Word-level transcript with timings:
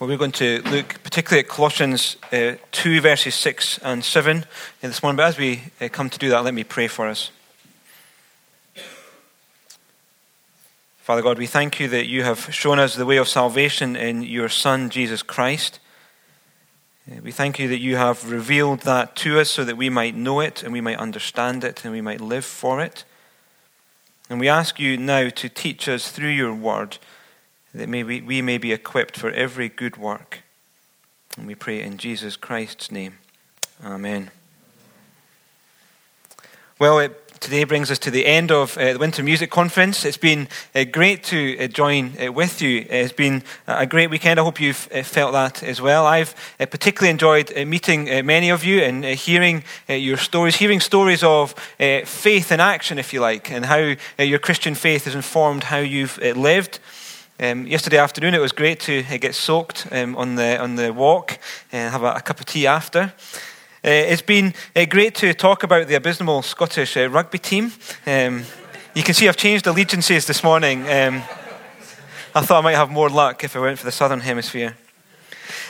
Well, 0.00 0.08
we're 0.08 0.16
going 0.16 0.32
to 0.32 0.62
look 0.62 1.02
particularly 1.04 1.44
at 1.44 1.48
Colossians 1.48 2.16
uh, 2.32 2.54
2, 2.72 3.02
verses 3.02 3.34
6 3.34 3.78
and 3.78 4.02
7 4.02 4.46
this 4.80 5.02
morning. 5.02 5.18
But 5.18 5.26
as 5.26 5.38
we 5.38 5.64
uh, 5.80 5.88
come 5.90 6.08
to 6.08 6.18
do 6.18 6.30
that, 6.30 6.42
let 6.42 6.54
me 6.54 6.64
pray 6.64 6.88
for 6.88 7.08
us. 7.08 7.30
Father 10.96 11.20
God, 11.20 11.38
we 11.38 11.46
thank 11.46 11.78
you 11.78 11.88
that 11.88 12.06
you 12.06 12.24
have 12.24 12.52
shown 12.52 12.78
us 12.78 12.94
the 12.94 13.04
way 13.04 13.18
of 13.18 13.28
salvation 13.28 13.94
in 13.94 14.22
your 14.22 14.48
Son, 14.48 14.88
Jesus 14.88 15.22
Christ. 15.22 15.78
Uh, 17.10 17.20
we 17.22 17.30
thank 17.30 17.58
you 17.58 17.68
that 17.68 17.80
you 17.80 17.96
have 17.96 18.30
revealed 18.30 18.80
that 18.80 19.14
to 19.16 19.38
us 19.38 19.50
so 19.50 19.62
that 19.62 19.76
we 19.76 19.90
might 19.90 20.16
know 20.16 20.40
it 20.40 20.62
and 20.62 20.72
we 20.72 20.80
might 20.80 20.98
understand 20.98 21.64
it 21.64 21.84
and 21.84 21.92
we 21.92 22.00
might 22.00 22.20
live 22.20 22.46
for 22.46 22.80
it. 22.80 23.04
And 24.30 24.40
we 24.40 24.48
ask 24.48 24.80
you 24.80 24.96
now 24.96 25.28
to 25.28 25.48
teach 25.50 25.86
us 25.86 26.10
through 26.10 26.30
your 26.30 26.54
word 26.54 26.96
that 27.74 27.88
may 27.88 28.02
we, 28.02 28.20
we 28.20 28.42
may 28.42 28.58
be 28.58 28.72
equipped 28.72 29.18
for 29.18 29.30
every 29.30 29.68
good 29.68 29.96
work. 29.96 30.42
And 31.36 31.46
we 31.46 31.54
pray 31.54 31.80
in 31.80 31.96
Jesus 31.96 32.36
Christ's 32.36 32.90
name. 32.90 33.18
Amen. 33.82 34.30
Well, 36.78 36.98
it 36.98 37.40
today 37.40 37.64
brings 37.64 37.90
us 37.90 37.98
to 37.98 38.10
the 38.10 38.26
end 38.26 38.52
of 38.52 38.76
uh, 38.78 38.92
the 38.92 38.98
Winter 38.98 39.22
Music 39.22 39.50
Conference. 39.50 40.04
It's 40.04 40.16
been 40.16 40.48
uh, 40.74 40.84
great 40.84 41.24
to 41.24 41.58
uh, 41.58 41.66
join 41.66 42.12
uh, 42.20 42.30
with 42.30 42.62
you. 42.62 42.86
It's 42.88 43.12
been 43.12 43.42
a 43.66 43.86
great 43.86 44.10
weekend. 44.10 44.38
I 44.38 44.44
hope 44.44 44.60
you've 44.60 44.88
uh, 44.94 45.02
felt 45.02 45.32
that 45.32 45.62
as 45.62 45.80
well. 45.80 46.06
I've 46.06 46.34
uh, 46.60 46.66
particularly 46.66 47.10
enjoyed 47.10 47.52
meeting 47.66 48.04
many 48.26 48.50
of 48.50 48.64
you 48.64 48.80
and 48.82 49.04
hearing 49.04 49.64
your 49.88 50.18
stories, 50.18 50.56
hearing 50.56 50.80
stories 50.80 51.24
of 51.24 51.54
faith 52.04 52.52
in 52.52 52.60
action, 52.60 52.98
if 52.98 53.12
you 53.12 53.20
like, 53.20 53.50
and 53.50 53.64
how 53.64 53.94
your 54.18 54.38
Christian 54.38 54.74
faith 54.74 55.04
has 55.06 55.14
informed 55.14 55.64
how 55.64 55.78
you've 55.78 56.18
lived. 56.18 56.78
Um, 57.42 57.66
yesterday 57.66 57.98
afternoon, 57.98 58.34
it 58.34 58.40
was 58.40 58.52
great 58.52 58.78
to 58.82 59.02
get 59.18 59.34
soaked 59.34 59.88
um, 59.90 60.14
on, 60.16 60.36
the, 60.36 60.60
on 60.60 60.76
the 60.76 60.92
walk 60.92 61.40
and 61.72 61.90
have 61.90 62.04
a, 62.04 62.12
a 62.12 62.20
cup 62.20 62.38
of 62.38 62.46
tea 62.46 62.68
after. 62.68 63.12
Uh, 63.84 63.90
it's 63.90 64.22
been 64.22 64.54
uh, 64.76 64.84
great 64.84 65.16
to 65.16 65.34
talk 65.34 65.64
about 65.64 65.88
the 65.88 65.96
abysmal 65.96 66.42
Scottish 66.42 66.96
uh, 66.96 67.08
rugby 67.08 67.40
team. 67.40 67.72
Um, 68.06 68.44
you 68.94 69.02
can 69.02 69.14
see 69.14 69.28
I've 69.28 69.36
changed 69.36 69.66
allegiances 69.66 70.24
this 70.24 70.44
morning. 70.44 70.82
Um, 70.82 71.16
I 72.32 72.42
thought 72.42 72.58
I 72.58 72.60
might 72.60 72.76
have 72.76 72.92
more 72.92 73.10
luck 73.10 73.42
if 73.42 73.56
I 73.56 73.58
went 73.58 73.76
for 73.76 73.86
the 73.86 73.90
Southern 73.90 74.20
Hemisphere. 74.20 74.76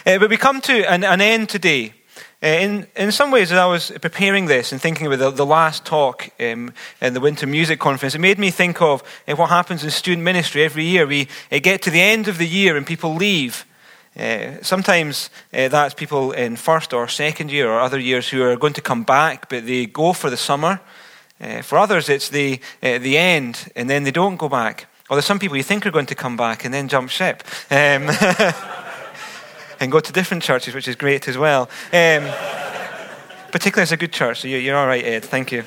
Uh, 0.04 0.18
but 0.18 0.28
we 0.28 0.36
come 0.36 0.60
to 0.60 0.92
an, 0.92 1.04
an 1.04 1.22
end 1.22 1.48
today. 1.48 1.94
Uh, 2.42 2.48
in, 2.48 2.86
in 2.96 3.12
some 3.12 3.30
ways, 3.30 3.52
as 3.52 3.58
I 3.58 3.66
was 3.66 3.92
preparing 4.00 4.46
this 4.46 4.72
and 4.72 4.80
thinking 4.80 5.06
about 5.06 5.20
the, 5.20 5.30
the 5.30 5.46
last 5.46 5.84
talk 5.84 6.28
um, 6.40 6.72
in 7.00 7.14
the 7.14 7.20
Winter 7.20 7.46
Music 7.46 7.78
Conference, 7.78 8.16
it 8.16 8.20
made 8.20 8.38
me 8.38 8.50
think 8.50 8.82
of 8.82 9.02
uh, 9.28 9.36
what 9.36 9.50
happens 9.50 9.84
in 9.84 9.90
student 9.90 10.24
ministry 10.24 10.64
every 10.64 10.84
year. 10.84 11.06
We 11.06 11.28
get 11.50 11.82
to 11.82 11.90
the 11.90 12.00
end 12.00 12.26
of 12.26 12.38
the 12.38 12.48
year 12.48 12.76
and 12.76 12.84
people 12.84 13.14
leave. 13.14 13.64
Uh, 14.18 14.60
sometimes 14.60 15.30
uh, 15.54 15.68
that's 15.68 15.94
people 15.94 16.32
in 16.32 16.56
first 16.56 16.92
or 16.92 17.06
second 17.06 17.52
year 17.52 17.70
or 17.70 17.78
other 17.78 17.98
years 17.98 18.28
who 18.28 18.42
are 18.42 18.56
going 18.56 18.74
to 18.74 18.82
come 18.82 19.04
back, 19.04 19.48
but 19.48 19.64
they 19.64 19.86
go 19.86 20.12
for 20.12 20.28
the 20.28 20.36
summer. 20.36 20.80
Uh, 21.40 21.62
for 21.62 21.78
others, 21.78 22.08
it's 22.08 22.28
the, 22.28 22.58
uh, 22.82 22.98
the 22.98 23.18
end, 23.18 23.70
and 23.76 23.88
then 23.88 24.02
they 24.02 24.10
don't 24.10 24.36
go 24.36 24.48
back. 24.48 24.86
Or 25.08 25.16
there's 25.16 25.26
some 25.26 25.38
people 25.38 25.56
you 25.56 25.62
think 25.62 25.86
are 25.86 25.92
going 25.92 26.06
to 26.06 26.14
come 26.16 26.36
back 26.36 26.64
and 26.64 26.74
then 26.74 26.88
jump 26.88 27.08
ship. 27.08 27.44
Um, 27.70 28.10
and 29.82 29.90
go 29.90 29.98
to 29.98 30.12
different 30.12 30.44
churches, 30.44 30.74
which 30.74 30.86
is 30.86 30.94
great 30.94 31.26
as 31.26 31.36
well. 31.36 31.68
Um, 31.92 32.30
particularly 33.50 33.82
as 33.82 33.92
a 33.92 33.96
good 33.96 34.12
church, 34.12 34.40
so 34.40 34.48
you're 34.48 34.76
all 34.76 34.86
right, 34.86 35.04
Ed. 35.04 35.24
Thank 35.24 35.50
you. 35.50 35.64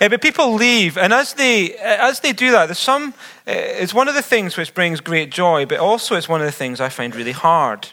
Uh, 0.00 0.08
but 0.08 0.20
people 0.20 0.54
leave, 0.54 0.98
and 0.98 1.12
as 1.12 1.34
they, 1.34 1.76
uh, 1.76 2.08
as 2.08 2.18
they 2.18 2.32
do 2.32 2.50
that, 2.50 2.66
there's 2.66 2.80
some, 2.80 3.14
uh, 3.46 3.52
it's 3.52 3.94
one 3.94 4.08
of 4.08 4.14
the 4.14 4.22
things 4.22 4.56
which 4.56 4.74
brings 4.74 5.00
great 5.00 5.30
joy, 5.30 5.64
but 5.64 5.78
also 5.78 6.16
it's 6.16 6.28
one 6.28 6.40
of 6.40 6.46
the 6.46 6.52
things 6.52 6.80
I 6.80 6.88
find 6.88 7.14
really 7.14 7.32
hard. 7.32 7.88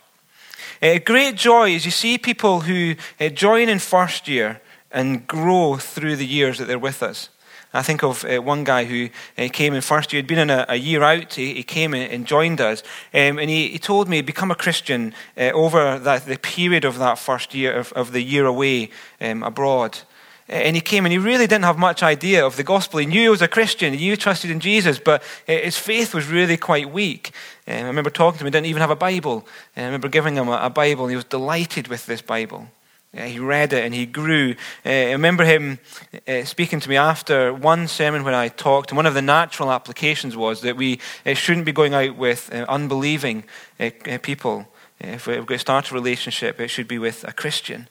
Uh, 0.81 0.98
great 0.98 1.36
joy 1.36 1.70
is 1.70 1.86
you 1.86 1.92
see 1.92 2.17
people 2.17 2.61
who 2.61 2.95
uh, 3.20 3.30
join 3.30 3.70
in 3.70 3.78
first 3.78 4.28
year 4.28 4.61
and 4.92 5.28
grow 5.28 5.78
through 5.78 6.16
the 6.16 6.26
years 6.26 6.58
that 6.58 6.66
they're 6.66 6.80
with 6.80 7.04
us. 7.04 7.30
I 7.73 7.82
think 7.82 8.04
of 8.04 8.23
uh, 8.23 8.42
one 8.42 8.64
guy 8.64 8.86
who 8.86 9.10
uh, 9.38 9.50
came 9.52 9.73
in 9.73 9.82
first 9.82 10.14
year, 10.14 10.22
he'd 10.22 10.28
been 10.28 10.39
in 10.39 10.50
a, 10.50 10.66
a 10.70 10.76
year 10.76 11.04
out, 11.04 11.33
he, 11.33 11.54
he 11.55 11.64
came 11.64 11.94
and 11.94 12.26
joined 12.26 12.61
us, 12.61 12.82
um, 13.14 13.38
and 13.39 13.50
he, 13.50 13.67
he, 13.70 13.80
told 13.80 14.08
me 14.08 14.17
he'd 14.17 14.26
become 14.26 14.52
a 14.52 14.55
Christian 14.55 15.14
uh, 15.38 15.52
over 15.54 16.00
that, 16.00 16.26
the 16.26 16.38
period 16.38 16.86
of 16.86 16.98
that 17.00 17.20
first 17.20 17.54
year, 17.54 17.73
of, 17.73 17.92
of 17.94 18.14
the 18.14 18.22
year 18.22 18.45
away 18.45 18.89
um, 19.20 19.44
abroad. 19.44 20.00
And 20.50 20.78
he 20.78 20.82
came 20.82 21.05
and 21.05 21.11
he 21.11 21.17
really 21.17 21.45
didn't 21.45 21.66
have 21.66 21.78
much 21.78 22.02
idea 22.02 22.45
of 22.45 22.55
the 22.55 22.64
gospel. 22.64 23.00
He 23.00 23.05
knew 23.05 23.22
he 23.22 23.30
was 23.30 23.42
a 23.42 23.50
Christian, 23.50 23.94
he 23.94 23.99
knew 23.99 24.11
he 24.11 24.17
trusted 24.17 24.49
in 24.49 24.61
Jesus, 24.61 24.98
but 24.98 25.22
uh, 25.22 25.54
his 25.54 25.78
faith 25.78 26.14
was 26.14 26.28
really 26.28 26.55
quite 26.55 26.89
weak. 26.89 27.32
Um, 27.67 27.76
I 27.76 27.82
remember 27.88 28.10
talking 28.10 28.38
to 28.38 28.44
him, 28.44 28.48
he 28.48 28.52
didn't 28.52 28.67
even 28.67 28.82
have 28.82 28.89
a 28.89 28.95
Bible. 28.95 29.45
And 29.76 29.84
I 29.84 29.88
remember 29.88 30.08
giving 30.08 30.36
him 30.36 30.48
a, 30.48 30.60
a 30.64 30.70
Bible, 30.70 31.04
and 31.04 31.11
he 31.11 31.17
was 31.17 31.26
delighted 31.26 31.89
with 31.89 32.05
this 32.05 32.22
Bible. 32.22 32.70
Uh, 33.16 33.23
he 33.23 33.40
read 33.40 33.72
it 33.72 33.86
and 33.86 33.94
he 33.94 34.06
grew. 34.06 34.56
Uh, 34.86 34.90
I 34.90 35.12
remember 35.12 35.45
him 35.45 35.80
uh, 36.28 36.44
speaking 36.44 36.80
to 36.82 36.90
me 36.90 36.98
after 36.98 37.54
one 37.54 37.88
sermon 37.88 38.23
when 38.23 38.34
I 38.34 38.50
talked, 38.50 38.92
and 38.92 38.98
one 38.98 39.06
of 39.06 39.14
the 39.14 39.22
natural 39.22 39.72
applications 39.72 40.36
was 40.36 40.62
that 40.62 40.76
we 40.76 41.00
uh, 41.26 41.34
shouldn't 41.34 41.66
be 41.66 41.72
going 41.72 41.94
out 41.94 42.17
with 42.17 42.54
uh, 42.54 42.66
unbelieving 42.67 43.46
uh, 43.80 43.90
people. 44.22 44.67
if 45.00 45.26
we're 45.26 45.36
going 45.36 45.48
to 45.48 45.60
start 45.60 45.90
a 45.90 45.94
relationship, 45.94 46.60
it 46.60 46.67
should 46.67 46.88
be 46.88 47.00
with 47.00 47.23
a 47.23 47.32
Christian. 47.32 47.88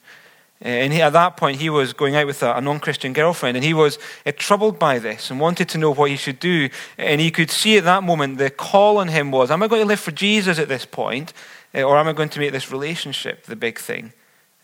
And 0.61 0.93
he, 0.93 1.03
at 1.03 1.13
that 1.13 1.37
point, 1.37 1.61
he 1.61 1.69
was 1.69 1.93
going 1.93 2.15
out 2.15 2.27
with 2.27 2.43
a, 2.43 2.55
a 2.55 2.61
non 2.61 2.81
Christian 2.81 3.13
girlfriend, 3.13 3.57
and 3.57 3.65
he 3.65 3.75
was 3.75 3.99
troubled 4.37 4.79
by 4.79 4.99
this 4.99 5.31
and 5.31 5.41
wanted 5.41 5.69
to 5.71 5.79
know 5.79 5.93
what 5.93 6.11
he 6.11 6.17
should 6.17 6.41
do. 6.41 6.69
And 6.99 7.21
he 7.21 7.31
could 7.31 7.51
see 7.51 7.77
at 7.79 7.85
that 7.85 8.03
moment 8.03 8.39
the 8.39 8.51
call 8.51 8.99
on 8.99 9.09
him 9.09 9.31
was 9.31 9.51
Am 9.51 9.63
I 9.63 9.69
going 9.69 9.83
to 9.83 9.89
live 9.89 10.01
for 10.01 10.13
Jesus 10.13 10.59
at 10.59 10.69
this 10.69 10.87
point, 10.87 11.33
or 11.75 11.97
am 11.99 12.09
I 12.09 12.13
going 12.13 12.31
to 12.31 12.39
make 12.39 12.53
this 12.53 12.71
relationship 12.71 13.45
the 13.45 13.57
big 13.57 13.79
thing? 13.79 14.13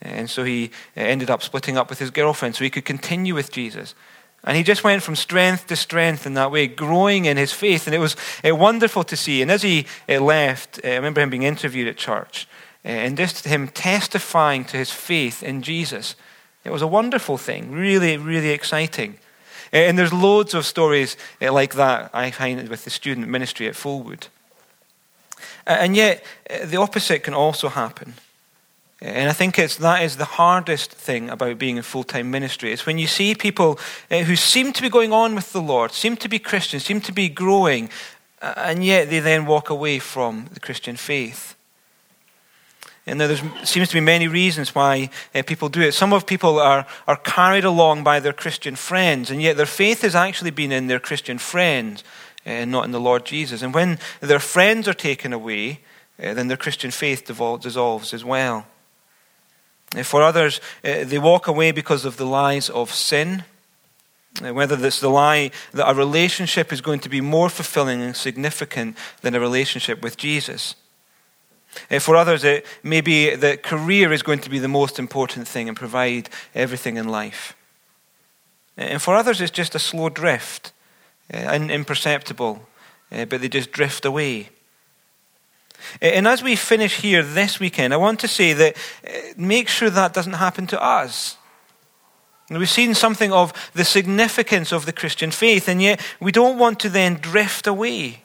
And 0.03 0.29
so 0.29 0.43
he 0.43 0.69
ended 0.97 1.29
up 1.29 1.41
splitting 1.41 1.77
up 1.77 1.89
with 1.89 1.99
his 1.99 2.11
girlfriend 2.11 2.55
so 2.55 2.63
he 2.63 2.69
could 2.69 2.85
continue 2.85 3.33
with 3.33 3.51
Jesus. 3.51 3.95
And 4.43 4.57
he 4.57 4.63
just 4.63 4.83
went 4.83 5.01
from 5.01 5.15
strength 5.15 5.67
to 5.67 5.77
strength 5.77 6.25
in 6.25 6.33
that 6.33 6.51
way, 6.51 6.67
growing 6.67 7.23
in 7.23 7.37
his 7.37 7.53
faith. 7.53 7.87
And 7.87 7.95
it 7.95 7.99
was 7.99 8.17
uh, 8.45 8.53
wonderful 8.53 9.05
to 9.05 9.15
see. 9.15 9.41
And 9.41 9.49
as 9.49 9.61
he 9.61 9.85
uh, 10.09 10.19
left, 10.19 10.81
uh, 10.83 10.89
I 10.89 10.95
remember 10.95 11.21
him 11.21 11.29
being 11.29 11.43
interviewed 11.43 11.87
at 11.87 11.95
church. 11.95 12.47
And 12.83 13.17
just 13.17 13.45
him 13.45 13.69
testifying 13.69 14.65
to 14.65 14.77
his 14.77 14.91
faith 14.91 15.41
in 15.41 15.61
Jesus. 15.61 16.15
It 16.65 16.71
was 16.71 16.81
a 16.81 16.87
wonderful 16.87 17.37
thing, 17.37 17.71
really, 17.71 18.17
really 18.17 18.49
exciting. 18.49 19.17
And 19.71 19.97
there's 19.97 20.11
loads 20.11 20.53
of 20.53 20.65
stories 20.65 21.15
like 21.39 21.75
that 21.75 22.09
I 22.13 22.29
find 22.31 22.67
with 22.67 22.83
the 22.83 22.89
student 22.89 23.29
ministry 23.29 23.67
at 23.67 23.75
Fulwood. 23.75 24.27
And 25.65 25.95
yet, 25.95 26.25
the 26.65 26.75
opposite 26.75 27.23
can 27.23 27.33
also 27.33 27.69
happen. 27.69 28.15
And 29.03 29.29
I 29.29 29.33
think 29.33 29.59
it's, 29.59 29.75
that 29.75 30.01
is 30.01 30.15
the 30.15 30.23
hardest 30.23 30.89
thing 30.89 31.29
about 31.29 31.57
being 31.57 31.75
in 31.75 31.83
full 31.83 32.05
time 32.05 32.31
ministry. 32.31 32.71
It's 32.71 32.85
when 32.85 32.97
you 32.97 33.07
see 33.07 33.35
people 33.35 33.77
who 34.09 34.37
seem 34.37 34.71
to 34.71 34.81
be 34.81 34.89
going 34.89 35.11
on 35.11 35.35
with 35.35 35.51
the 35.51 35.61
Lord, 35.61 35.91
seem 35.91 36.15
to 36.17 36.29
be 36.29 36.39
Christians, 36.39 36.85
seem 36.85 37.01
to 37.01 37.11
be 37.11 37.27
growing, 37.27 37.89
and 38.41 38.81
yet 38.81 39.09
they 39.09 39.19
then 39.19 39.45
walk 39.45 39.69
away 39.69 39.99
from 39.99 40.47
the 40.53 40.61
Christian 40.61 40.95
faith. 40.95 41.57
And 43.05 43.19
there 43.19 43.35
seems 43.65 43.89
to 43.89 43.93
be 43.93 43.99
many 43.99 44.29
reasons 44.29 44.73
why 44.73 45.09
uh, 45.35 45.43
people 45.45 45.67
do 45.67 45.81
it. 45.81 45.91
Some 45.91 46.13
of 46.13 46.25
people 46.25 46.57
are, 46.57 46.87
are 47.05 47.17
carried 47.17 47.65
along 47.65 48.05
by 48.05 48.21
their 48.21 48.31
Christian 48.31 48.77
friends, 48.77 49.29
and 49.29 49.41
yet 49.41 49.57
their 49.57 49.65
faith 49.65 50.03
has 50.03 50.15
actually 50.15 50.51
been 50.51 50.71
in 50.71 50.87
their 50.87 51.01
Christian 51.01 51.39
friends, 51.39 52.05
uh, 52.45 52.63
not 52.63 52.85
in 52.85 52.91
the 52.91 53.01
Lord 53.01 53.25
Jesus. 53.25 53.61
And 53.61 53.73
when 53.73 53.99
their 54.21 54.39
friends 54.39 54.87
are 54.87 54.93
taken 54.93 55.33
away, 55.33 55.81
then 56.17 56.47
their 56.47 56.55
Christian 56.55 56.91
faith 56.91 57.25
dissolves 57.25 58.13
as 58.13 58.23
well. 58.23 58.65
Uh, 59.95 60.03
for 60.03 60.21
others, 60.21 60.59
uh, 60.83 61.03
they 61.03 61.19
walk 61.19 61.47
away 61.47 61.71
because 61.71 62.05
of 62.05 62.17
the 62.17 62.25
lies 62.25 62.69
of 62.69 62.93
sin. 62.93 63.43
Uh, 64.43 64.51
whether 64.51 64.83
it's 64.83 64.99
the 64.99 65.09
lie 65.09 65.51
that 65.73 65.87
a 65.87 65.93
relationship 65.93 66.73
is 66.73 66.81
going 66.81 66.99
to 66.99 67.09
be 67.09 67.21
more 67.21 67.49
fulfilling 67.49 68.01
and 68.01 68.15
significant 68.15 68.97
than 69.21 69.35
a 69.35 69.39
relationship 69.39 70.01
with 70.01 70.17
Jesus. 70.17 70.75
For 71.99 72.15
others, 72.15 72.43
it 72.43 72.65
may 72.81 73.01
be 73.01 73.35
that 73.35 73.63
career 73.63 74.11
is 74.11 74.23
going 74.23 74.39
to 74.39 74.49
be 74.49 74.59
the 74.59 74.67
most 74.67 74.99
important 74.99 75.47
thing 75.47 75.67
and 75.67 75.77
provide 75.77 76.29
everything 76.53 76.97
in 76.97 77.07
life. 77.07 77.55
And 78.77 79.01
for 79.01 79.15
others, 79.15 79.41
it's 79.41 79.51
just 79.51 79.75
a 79.75 79.79
slow 79.79 80.09
drift, 80.09 80.71
imperceptible, 81.31 82.67
but 83.09 83.29
they 83.41 83.49
just 83.49 83.71
drift 83.71 84.05
away. 84.05 84.49
And 86.01 86.27
as 86.27 86.43
we 86.43 86.55
finish 86.55 87.01
here 87.01 87.23
this 87.23 87.59
weekend, 87.59 87.93
I 87.93 87.97
want 87.97 88.19
to 88.21 88.27
say 88.27 88.53
that 88.53 88.77
uh, 89.07 89.11
make 89.37 89.67
sure 89.67 89.89
that 89.89 90.13
doesn't 90.13 90.33
happen 90.33 90.67
to 90.67 90.81
us. 90.81 91.37
We've 92.49 92.69
seen 92.69 92.93
something 92.93 93.31
of 93.31 93.53
the 93.73 93.85
significance 93.85 94.71
of 94.71 94.85
the 94.85 94.93
Christian 94.93 95.31
faith, 95.31 95.67
and 95.67 95.81
yet 95.81 96.01
we 96.19 96.31
don't 96.31 96.59
want 96.59 96.79
to 96.81 96.89
then 96.89 97.15
drift 97.15 97.67
away. 97.67 98.23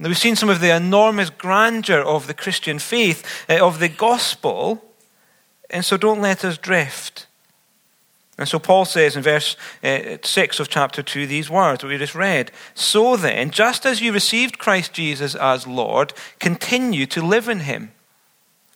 We've 0.00 0.18
seen 0.18 0.36
some 0.36 0.50
of 0.50 0.60
the 0.60 0.74
enormous 0.74 1.30
grandeur 1.30 2.02
of 2.02 2.26
the 2.26 2.34
Christian 2.34 2.78
faith, 2.78 3.46
uh, 3.48 3.64
of 3.64 3.78
the 3.78 3.88
gospel, 3.88 4.84
and 5.70 5.84
so 5.84 5.96
don't 5.96 6.20
let 6.20 6.44
us 6.44 6.58
drift. 6.58 7.26
And 8.36 8.48
so 8.48 8.58
Paul 8.58 8.84
says 8.84 9.16
in 9.16 9.22
verse 9.22 9.56
uh, 9.82 10.16
6 10.22 10.60
of 10.60 10.68
chapter 10.68 11.02
2 11.02 11.26
these 11.26 11.48
words 11.48 11.80
that 11.80 11.86
we 11.86 11.98
just 11.98 12.16
read 12.16 12.50
So 12.74 13.16
then, 13.16 13.50
just 13.50 13.86
as 13.86 14.00
you 14.00 14.12
received 14.12 14.58
Christ 14.58 14.92
Jesus 14.92 15.34
as 15.36 15.66
Lord, 15.66 16.12
continue 16.40 17.06
to 17.06 17.24
live 17.24 17.48
in 17.48 17.60
him, 17.60 17.92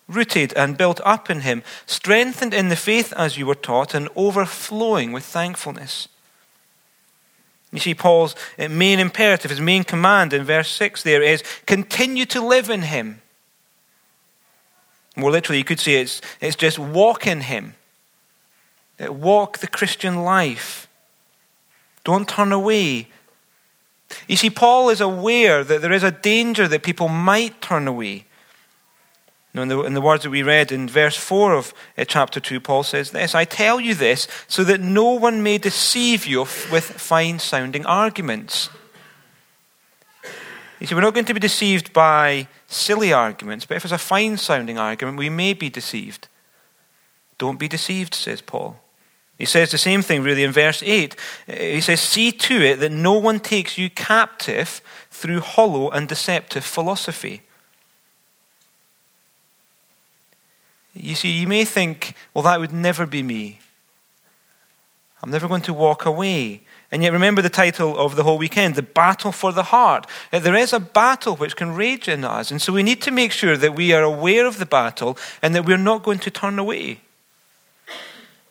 rooted 0.06 0.52
and 0.55 0.78
built 0.78 1.00
up 1.05 1.28
in 1.28 1.40
him, 1.40 1.64
strengthened 1.87 2.55
in 2.55 2.69
the 2.69 2.76
faith 2.76 3.12
as 3.14 3.37
you 3.37 3.46
were 3.46 3.56
taught, 3.56 3.94
and 3.94 4.08
overflowing 4.14 5.10
with 5.10 5.25
thankfulness. 5.25 6.06
You 7.72 7.81
see, 7.81 7.94
Paul's 7.94 8.34
uh, 8.58 8.69
main 8.69 9.00
imperative, 9.00 9.50
his 9.50 9.60
main 9.60 9.84
command 9.84 10.32
in 10.32 10.44
verse 10.44 10.70
6 10.70 11.02
there 11.02 11.22
is 11.22 11.43
continue 11.66 12.26
to 12.26 12.40
live 12.40 12.70
in 12.70 12.82
him. 12.82 13.22
More 15.16 15.32
literally, 15.32 15.58
you 15.58 15.64
could 15.64 15.81
say 15.81 16.00
it's, 16.00 16.20
it's 16.40 16.55
just 16.55 16.78
walk 16.78 17.26
in 17.26 17.40
him. 17.40 17.75
Walk 19.00 19.59
the 19.59 19.69
Christian 19.69 20.25
life. 20.25 20.89
Don't 22.05 22.29
turn 22.29 22.53
away. 22.53 23.09
You 24.27 24.37
see, 24.37 24.50
Paul 24.50 24.89
is 24.89 25.00
aware 25.00 25.62
that 25.62 25.83
there 25.83 25.93
is 25.93 26.03
a 26.03 26.11
danger 26.11 26.67
that 26.69 26.83
people 26.83 27.09
might 27.09 27.61
turn 27.61 27.87
away. 27.87 28.25
In 29.55 29.69
the, 29.69 29.83
in 29.83 29.95
the 29.95 30.00
words 30.00 30.23
that 30.23 30.31
we 30.31 30.43
read 30.43 30.71
in 30.71 30.89
verse 30.89 31.17
4 31.17 31.55
of 31.55 31.75
uh, 31.97 32.05
chapter 32.05 32.39
2, 32.39 32.61
Paul 32.61 32.83
says 32.83 33.11
this 33.11 33.35
I 33.35 33.45
tell 33.45 33.81
you 33.81 33.95
this 33.95 34.29
so 34.47 34.62
that 34.65 34.81
no 34.81 35.12
one 35.12 35.43
may 35.43 35.59
deceive 35.59 36.27
you 36.27 36.41
with 36.41 36.85
fine 36.85 37.39
sounding 37.39 37.85
arguments. 37.85 38.71
You 40.79 40.87
see, 40.87 40.94
we're 40.94 41.01
not 41.01 41.15
going 41.15 41.27
to 41.27 41.35
be 41.35 41.41
deceived 41.41 41.93
by 41.93 42.47
silly 42.69 43.12
arguments, 43.12 43.67
but 43.67 43.77
if 43.77 43.85
it's 43.85 43.93
a 43.93 43.99
fine 43.99 44.37
sounding 44.37 44.79
argument, 44.79 45.19
we 45.19 45.29
may 45.29 45.55
be 45.55 45.71
deceived. 45.71 46.29
Don't 47.37 47.59
be 47.59 47.69
deceived, 47.69 48.15
says 48.15 48.41
Paul. 48.41 48.81
He 49.38 49.44
says 49.44 49.70
the 49.70 49.79
same 49.79 50.02
thing 50.02 50.23
really 50.23 50.43
in 50.43 50.50
verse 50.50 50.82
8. 50.85 51.14
Uh, 51.49 51.52
he 51.55 51.81
says, 51.81 52.00
See 52.00 52.32
to 52.32 52.61
it 52.61 52.81
that 52.81 52.90
no 52.90 53.14
one 53.14 53.38
takes 53.38 53.79
you 53.79 53.88
captive 53.88 54.82
through 55.11 55.40
hollow 55.40 55.90
and 55.90 56.08
deceptive 56.08 56.64
philosophy. 56.64 57.43
You 60.93 61.14
see, 61.14 61.31
you 61.31 61.46
may 61.46 61.64
think, 61.64 62.14
well, 62.35 62.43
that 62.43 62.58
would 62.58 62.73
never 62.73 63.06
be 63.06 63.23
me. 63.23 63.61
I'm 65.23 65.31
never 65.31 65.46
going 65.46 65.62
to 65.62 65.75
walk 65.75 66.05
away. 66.05 66.62
And 66.91 67.02
yet, 67.02 67.12
remember 67.12 67.43
the 67.43 67.50
title 67.50 67.96
of 67.96 68.17
the 68.17 68.25
whole 68.25 68.38
weekend 68.38 68.75
The 68.75 68.82
Battle 68.82 69.31
for 69.31 69.52
the 69.52 69.64
Heart. 69.64 70.06
Uh, 70.32 70.38
there 70.41 70.56
is 70.56 70.73
a 70.73 70.81
battle 70.81 71.37
which 71.37 71.55
can 71.55 71.75
rage 71.75 72.08
in 72.08 72.25
us. 72.25 72.50
And 72.50 72.61
so 72.61 72.73
we 72.73 72.82
need 72.82 73.02
to 73.02 73.11
make 73.12 73.31
sure 73.31 73.56
that 73.56 73.76
we 73.76 73.93
are 73.93 74.02
aware 74.02 74.46
of 74.46 74.58
the 74.58 74.67
battle 74.67 75.17
and 75.43 75.55
that 75.55 75.67
we're 75.67 75.76
not 75.76 76.02
going 76.02 76.19
to 76.20 76.31
turn 76.31 76.58
away. 76.58 77.00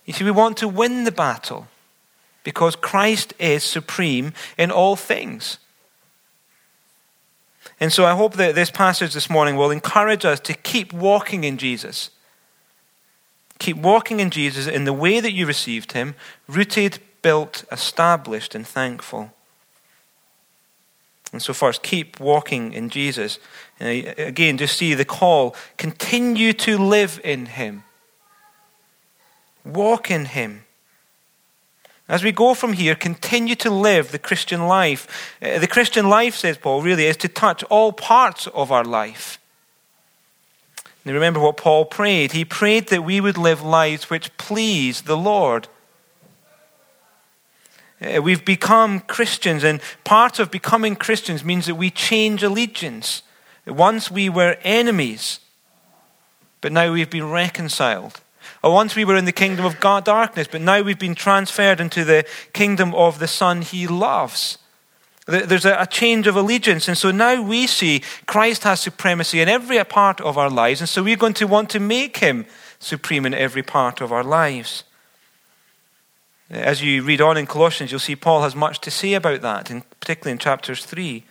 You 0.08 0.14
see, 0.14 0.24
we 0.24 0.32
want 0.32 0.58
to 0.58 0.68
win 0.68 1.04
the 1.04 1.12
battle 1.12 1.68
because 2.44 2.76
Christ 2.78 3.34
is 3.38 3.64
supreme 3.64 4.34
in 4.58 4.72
all 4.72 4.96
things. 4.96 5.60
And 7.80 7.92
so 7.92 8.06
I 8.06 8.16
hope 8.16 8.36
that 8.36 8.56
this 8.56 8.72
passage 8.72 9.14
this 9.14 9.30
morning 9.30 9.58
will 9.58 9.70
encourage 9.70 10.26
us 10.26 10.40
to 10.40 10.54
keep 10.54 10.94
walking 10.94 11.44
in 11.44 11.58
Jesus. 11.58 12.10
Keep 13.60 13.78
walking 13.78 14.20
in 14.22 14.30
Jesus 14.30 14.66
in 14.66 14.86
the 14.86 14.94
way 14.94 15.20
that 15.20 15.34
you 15.34 15.46
received 15.46 15.92
him, 15.92 16.16
rooted, 16.48 17.00
built, 17.22 17.66
established, 17.72 18.56
and 18.56 18.66
thankful. 18.66 19.32
And 21.34 21.42
so, 21.42 21.54
first, 21.54 21.84
keep 21.84 22.20
walking 22.20 22.72
in 22.72 22.90
Jesus. 22.90 23.40
Uh, 23.82 23.88
again, 24.18 24.58
just 24.58 24.78
see 24.78 24.94
the 24.94 25.04
call 25.04 25.54
continue 25.76 26.54
to 26.54 26.78
live 26.78 27.20
in 27.24 27.48
him. 27.48 27.84
Walk 29.74 30.10
in 30.10 30.26
Him. 30.26 30.64
As 32.10 32.24
we 32.24 32.32
go 32.32 32.54
from 32.54 32.74
here, 32.74 32.96
continue 32.96 33.56
to 33.56 33.70
live 33.70 34.12
the 34.12 34.20
Christian 34.20 34.66
life. 34.66 35.36
Uh, 35.42 35.60
the 35.60 35.68
Christian 35.68 36.08
life, 36.10 36.36
says 36.36 36.58
Paul, 36.58 36.82
really 36.82 37.06
is 37.06 37.18
to 37.18 37.28
touch 37.28 37.64
all 37.64 37.92
parts 37.92 38.48
of 38.48 38.72
our 38.72 38.86
life. 38.86 39.40
Now 41.04 41.14
remember 41.14 41.40
what 41.40 41.58
Paul 41.58 41.86
prayed. 41.86 42.32
He 42.32 42.46
prayed 42.46 42.88
that 42.88 43.04
we 43.04 43.20
would 43.20 43.38
live 43.38 43.62
lives 43.62 44.10
which 44.10 44.36
please 44.38 45.02
the 45.02 45.18
Lord. 45.18 45.68
Uh, 48.02 48.22
we've 48.22 48.46
become 48.46 49.00
Christians, 49.02 49.64
and 49.64 49.82
part 50.04 50.40
of 50.40 50.52
becoming 50.52 50.96
Christians 50.96 51.44
means 51.44 51.66
that 51.66 51.76
we 51.76 51.90
change 51.90 52.44
allegiance. 52.44 53.24
Once 53.66 54.10
we 54.10 54.30
were 54.30 54.58
enemies, 54.64 55.40
but 56.62 56.72
now 56.72 56.94
we've 56.94 57.10
been 57.10 57.30
reconciled. 57.30 58.22
Or 58.64 58.74
once 58.74 58.96
we 58.96 59.06
were 59.06 59.16
in 59.16 59.26
the 59.26 59.32
kingdom 59.32 59.66
of 59.66 59.80
darkness, 59.80 60.48
but 60.50 60.62
now 60.62 60.82
we've 60.82 61.00
been 61.00 61.16
transferred 61.16 61.80
into 61.80 62.04
the 62.04 62.26
kingdom 62.54 62.94
of 62.96 63.20
the 63.20 63.28
Son 63.28 63.62
he 63.62 63.88
loves. 63.88 64.58
There's 65.28 65.66
a 65.66 65.86
change 65.86 66.26
of 66.26 66.38
allegiance. 66.38 66.88
And 66.88 66.98
so 66.98 67.12
now 67.12 67.42
we 67.42 67.68
see 67.68 68.02
Christ 68.26 68.64
has 68.64 68.80
supremacy 68.80 69.42
in 69.42 69.50
every 69.50 69.84
part 69.84 70.22
of 70.22 70.38
our 70.38 70.50
lives. 70.50 70.80
And 70.80 70.90
so 70.90 71.04
we're 71.04 71.18
going 71.18 71.34
to 71.34 71.48
want 71.48 71.70
to 71.72 71.82
make 71.82 72.18
him 72.18 72.46
supreme 72.80 73.26
in 73.26 73.34
every 73.34 73.64
part 73.64 74.00
of 74.00 74.14
our 74.14 74.24
lives. 74.24 74.86
As 76.50 76.82
you 76.82 77.04
read 77.04 77.20
on 77.20 77.36
in 77.36 77.46
Colossians, 77.46 77.92
you'll 77.92 78.00
see 78.00 78.16
Paul 78.16 78.42
has 78.44 78.56
much 78.56 78.80
to 78.82 78.92
say 78.92 79.16
about 79.16 79.42
that, 79.42 79.70
particularly 80.00 80.32
in 80.32 80.38
chapters 80.38 80.86
3. 80.86 81.26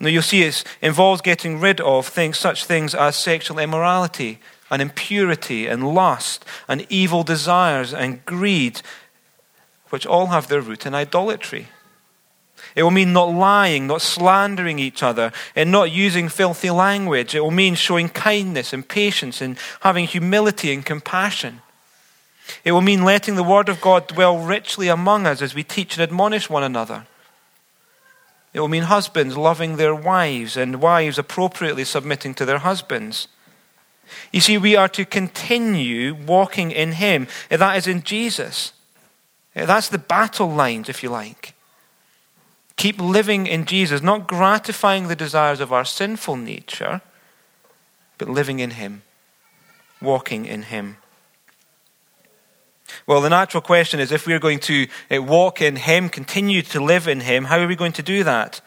Now 0.00 0.08
you'll 0.08 0.22
see 0.22 0.42
it 0.42 0.64
involves 0.80 1.20
getting 1.20 1.60
rid 1.60 1.82
of 1.82 2.06
things, 2.06 2.38
such 2.38 2.64
things 2.64 2.94
as 2.94 3.14
sexual 3.14 3.58
immorality, 3.58 4.38
and 4.70 4.82
impurity 4.82 5.66
and 5.66 5.94
lust 5.94 6.44
and 6.66 6.86
evil 6.88 7.22
desires 7.22 7.92
and 7.94 8.24
greed, 8.24 8.82
which 9.90 10.06
all 10.06 10.26
have 10.28 10.48
their 10.48 10.60
root 10.60 10.86
in 10.86 10.94
idolatry. 10.94 11.68
It 12.74 12.82
will 12.82 12.90
mean 12.90 13.12
not 13.12 13.32
lying, 13.32 13.86
not 13.86 14.02
slandering 14.02 14.78
each 14.78 15.02
other, 15.02 15.32
and 15.56 15.70
not 15.70 15.90
using 15.90 16.28
filthy 16.28 16.70
language. 16.70 17.34
It 17.34 17.40
will 17.40 17.50
mean 17.50 17.74
showing 17.74 18.08
kindness 18.08 18.72
and 18.72 18.86
patience 18.86 19.40
and 19.40 19.56
having 19.80 20.06
humility 20.06 20.72
and 20.72 20.84
compassion. 20.84 21.62
It 22.64 22.72
will 22.72 22.80
mean 22.80 23.04
letting 23.04 23.34
the 23.34 23.42
Word 23.42 23.68
of 23.68 23.80
God 23.80 24.06
dwell 24.06 24.38
richly 24.38 24.88
among 24.88 25.26
us 25.26 25.42
as 25.42 25.54
we 25.54 25.62
teach 25.62 25.96
and 25.96 26.02
admonish 26.02 26.48
one 26.48 26.62
another. 26.62 27.06
It 28.52 28.60
will 28.60 28.68
mean 28.68 28.84
husbands 28.84 29.36
loving 29.36 29.76
their 29.76 29.94
wives 29.94 30.56
and 30.56 30.80
wives 30.80 31.18
appropriately 31.18 31.84
submitting 31.84 32.34
to 32.34 32.44
their 32.44 32.58
husbands. 32.58 33.28
You 34.32 34.40
see, 34.40 34.58
we 34.58 34.76
are 34.76 34.88
to 34.88 35.04
continue 35.04 36.14
walking 36.14 36.70
in 36.70 36.92
Him. 36.92 37.28
That 37.50 37.76
is 37.76 37.86
in 37.86 38.02
Jesus. 38.02 38.72
That's 39.54 39.88
the 39.88 39.98
battle 39.98 40.50
lines, 40.50 40.88
if 40.88 41.02
you 41.02 41.10
like. 41.10 41.54
Keep 42.76 43.00
living 43.00 43.46
in 43.46 43.64
Jesus, 43.64 44.02
not 44.02 44.28
gratifying 44.28 45.08
the 45.08 45.16
desires 45.16 45.60
of 45.60 45.72
our 45.72 45.84
sinful 45.84 46.36
nature, 46.36 47.00
but 48.18 48.28
living 48.28 48.60
in 48.60 48.72
Him, 48.72 49.02
walking 50.00 50.46
in 50.46 50.62
Him. 50.62 50.98
Well, 53.06 53.20
the 53.20 53.30
natural 53.30 53.60
question 53.60 54.00
is 54.00 54.12
if 54.12 54.26
we're 54.26 54.38
going 54.38 54.60
to 54.60 54.86
uh, 55.10 55.22
walk 55.22 55.60
in 55.60 55.76
Him, 55.76 56.08
continue 56.08 56.62
to 56.62 56.80
live 56.80 57.08
in 57.08 57.20
Him, 57.20 57.44
how 57.44 57.58
are 57.58 57.66
we 57.66 57.76
going 57.76 57.92
to 57.92 58.02
do 58.02 58.24
that? 58.24 58.60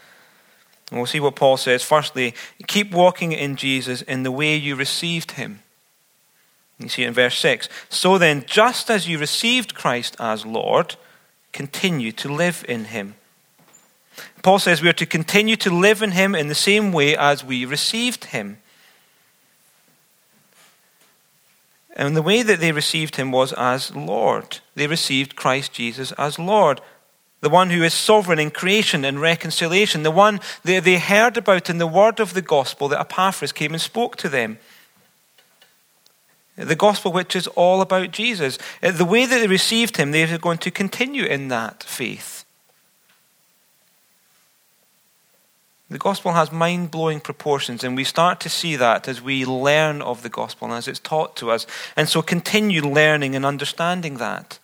And 0.92 1.00
we'll 1.00 1.08
see 1.08 1.22
what 1.22 1.36
Paul 1.36 1.58
says. 1.58 1.84
Firstly, 1.84 2.36
keep 2.68 2.92
walking 2.92 3.32
in 3.32 3.56
Jesus 3.56 4.02
in 4.04 4.24
the 4.24 4.32
way 4.32 4.56
you 4.56 4.76
received 4.76 5.32
him. 5.32 5.62
You 6.78 6.90
see 6.90 7.04
it 7.04 7.08
in 7.08 7.14
verse 7.14 7.38
6. 7.38 7.70
So 7.90 8.18
then, 8.18 8.44
just 8.46 8.92
as 8.92 9.08
you 9.08 9.18
received 9.18 9.74
Christ 9.74 10.18
as 10.20 10.46
Lord, 10.46 10.96
continue 11.54 12.12
to 12.14 12.32
live 12.32 12.66
in 12.68 12.86
him. 12.86 13.16
Paul 14.44 14.60
says 14.60 14.82
we 14.82 14.90
are 14.90 14.94
to 14.94 15.06
continue 15.06 15.56
to 15.58 15.70
live 15.70 16.02
in 16.02 16.12
him 16.12 16.36
in 16.36 16.48
the 16.48 16.56
same 16.56 16.92
way 16.92 17.16
as 17.16 17.44
we 17.44 17.64
received 17.64 18.26
him. 18.26 18.58
And 21.96 22.18
the 22.18 22.22
way 22.22 22.42
that 22.42 22.60
they 22.60 22.72
received 22.72 23.18
him 23.18 23.32
was 23.32 23.54
as 23.54 23.96
Lord. 23.96 24.60
They 24.76 24.88
received 24.88 25.36
Christ 25.36 25.74
Jesus 25.74 26.12
as 26.14 26.40
Lord 26.40 26.82
the 27.42 27.50
one 27.50 27.72
who 27.72 27.84
is 27.84 27.94
sovereign 27.94 28.40
in 28.40 28.52
creation 28.52 29.04
and 29.04 29.20
reconciliation, 29.20 30.04
the 30.04 30.12
one 30.12 30.40
they, 30.64 30.80
they 30.80 31.00
heard 31.00 31.38
about 31.38 31.70
in 31.70 31.80
the 31.80 31.88
word 31.88 32.20
of 32.20 32.34
the 32.34 32.42
gospel 32.42 32.88
that 32.88 33.00
Epaphras 33.00 33.52
came 33.52 33.74
and 33.74 33.82
spoke 33.82 34.16
to 34.18 34.30
them. 34.30 34.60
The 36.56 36.76
gospel, 36.76 37.12
which 37.12 37.36
is 37.36 37.48
all 37.48 37.82
about 37.82 38.12
Jesus. 38.12 38.60
Uh, 38.84 38.92
the 38.92 39.06
way 39.06 39.26
that 39.26 39.40
they 39.40 39.48
received 39.48 39.98
him, 39.98 40.12
they 40.12 40.24
are 40.24 40.38
going 40.38 40.60
to 40.60 40.70
continue 40.70 41.26
in 41.26 41.48
that 41.48 41.84
faith. 41.84 42.46
The 45.90 45.98
gospel 45.98 46.34
has 46.34 46.52
mind 46.52 46.92
blowing 46.92 47.20
proportions, 47.20 47.84
and 47.84 47.98
we 47.98 48.04
start 48.04 48.40
to 48.42 48.50
see 48.50 48.76
that 48.76 49.08
as 49.08 49.22
we 49.22 49.44
learn 49.46 50.02
of 50.02 50.24
the 50.24 50.30
gospel 50.30 50.68
and 50.68 50.78
as 50.78 50.88
it's 50.88 51.00
taught 51.00 51.36
to 51.38 51.52
us. 51.52 51.66
And 51.98 52.08
so 52.08 52.22
continue 52.22 52.82
learning 52.82 53.36
and 53.36 53.46
understanding 53.46 54.18
that. 54.18 54.60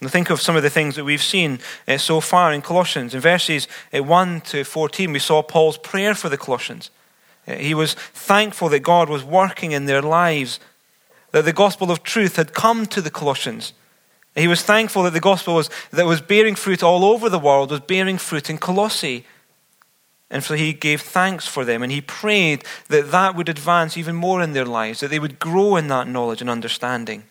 And 0.00 0.10
think 0.10 0.30
of 0.30 0.40
some 0.40 0.56
of 0.56 0.62
the 0.62 0.70
things 0.70 0.96
that 0.96 1.04
we've 1.04 1.22
seen 1.22 1.58
uh, 1.86 1.98
so 1.98 2.20
far 2.20 2.52
in 2.52 2.62
Colossians. 2.62 3.14
In 3.14 3.20
verses 3.20 3.68
uh, 3.92 4.02
1 4.02 4.40
to 4.42 4.64
14, 4.64 5.12
we 5.12 5.18
saw 5.18 5.42
Paul's 5.42 5.76
prayer 5.76 6.14
for 6.14 6.28
the 6.28 6.38
Colossians. 6.38 6.90
Uh, 7.46 7.54
he 7.54 7.74
was 7.74 7.94
thankful 7.94 8.68
that 8.70 8.80
God 8.80 9.08
was 9.10 9.24
working 9.24 9.72
in 9.72 9.84
their 9.84 10.00
lives, 10.00 10.58
that 11.32 11.44
the 11.44 11.52
gospel 11.52 11.90
of 11.90 12.02
truth 12.02 12.36
had 12.36 12.54
come 12.54 12.86
to 12.86 13.00
the 13.00 13.10
Colossians, 13.10 13.74
He 14.34 14.48
was 14.48 14.62
thankful 14.62 15.02
that 15.02 15.12
the 15.12 15.20
gospel 15.20 15.54
was, 15.54 15.68
that 15.90 16.06
was 16.06 16.20
bearing 16.20 16.54
fruit 16.54 16.82
all 16.82 17.04
over 17.04 17.28
the 17.28 17.38
world 17.38 17.70
was 17.70 17.80
bearing 17.80 18.16
fruit 18.16 18.48
in 18.48 18.58
Colossae. 18.58 19.26
And 20.30 20.44
so 20.44 20.54
he 20.54 20.72
gave 20.72 21.02
thanks 21.02 21.46
for 21.46 21.64
them 21.64 21.82
and 21.82 21.90
he 21.90 22.00
prayed 22.00 22.64
that 22.88 23.10
that 23.10 23.34
would 23.34 23.48
advance 23.48 23.96
even 23.96 24.14
more 24.14 24.40
in 24.40 24.52
their 24.52 24.64
lives, 24.64 25.00
that 25.00 25.10
they 25.10 25.18
would 25.18 25.40
grow 25.40 25.76
in 25.76 25.88
that 25.88 26.06
knowledge 26.06 26.40
and 26.40 26.48
understanding. 26.48 27.24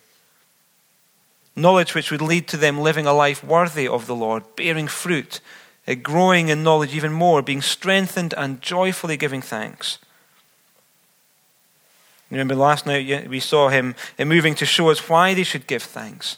Knowledge 1.60 1.94
which 1.94 2.12
would 2.12 2.22
lead 2.22 2.48
to 2.48 2.58
them 2.58 2.80
living 2.80 3.06
a 3.06 3.14
life 3.14 3.44
worthy 3.44 3.88
of 3.88 4.08
the 4.08 4.16
Lord, 4.16 4.44
bearing 4.56 4.88
fruit, 4.88 5.42
uh, 5.88 5.96
growing 5.96 6.50
in 6.50 6.64
knowledge 6.64 6.96
even 6.96 7.12
more, 7.12 7.42
being 7.42 7.62
strengthened 7.62 8.34
and 8.38 8.62
joyfully 8.62 9.18
giving 9.18 9.42
thanks. 9.42 9.98
Remember 12.32 12.56
last 12.56 12.86
night 12.86 13.28
we 13.30 13.40
saw 13.40 13.70
him 13.70 13.96
uh, 14.18 14.26
moving 14.26 14.56
to 14.56 14.66
show 14.66 14.90
us 14.90 15.10
why 15.10 15.34
they 15.34 15.44
should 15.44 15.68
give 15.68 15.84
thanks. 15.84 16.38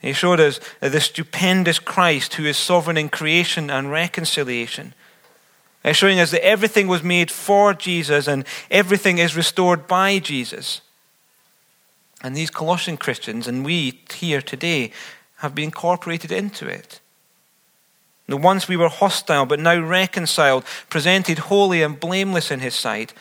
He 0.00 0.12
showed 0.12 0.40
us 0.40 0.60
uh, 0.82 0.88
the 0.88 1.00
stupendous 1.00 1.78
Christ 1.78 2.34
who 2.34 2.44
is 2.44 2.56
sovereign 2.56 2.96
in 2.96 3.08
creation 3.08 3.70
and 3.70 3.90
reconciliation 3.90 4.94
showing 5.92 6.20
us 6.20 6.30
that 6.30 6.44
everything 6.44 6.88
was 6.88 7.02
made 7.02 7.30
for 7.30 7.74
Jesus 7.74 8.26
and 8.26 8.44
everything 8.70 9.18
is 9.18 9.36
restored 9.36 9.86
by 9.86 10.18
Jesus. 10.18 10.80
And 12.22 12.36
these 12.36 12.50
Colossian 12.50 12.96
Christians, 12.96 13.46
and 13.46 13.64
we 13.64 14.00
here 14.12 14.42
today, 14.42 14.92
have 15.36 15.54
been 15.54 15.66
incorporated 15.66 16.32
into 16.32 16.66
it. 16.66 17.00
The 18.26 18.36
once 18.36 18.68
we 18.68 18.76
were 18.76 18.88
hostile, 18.88 19.46
but 19.46 19.60
now 19.60 19.78
reconciled, 19.80 20.64
presented 20.90 21.38
holy 21.38 21.82
and 21.82 21.98
blameless 21.98 22.50
in 22.50 22.60
his 22.60 22.74
sight. 22.74 23.14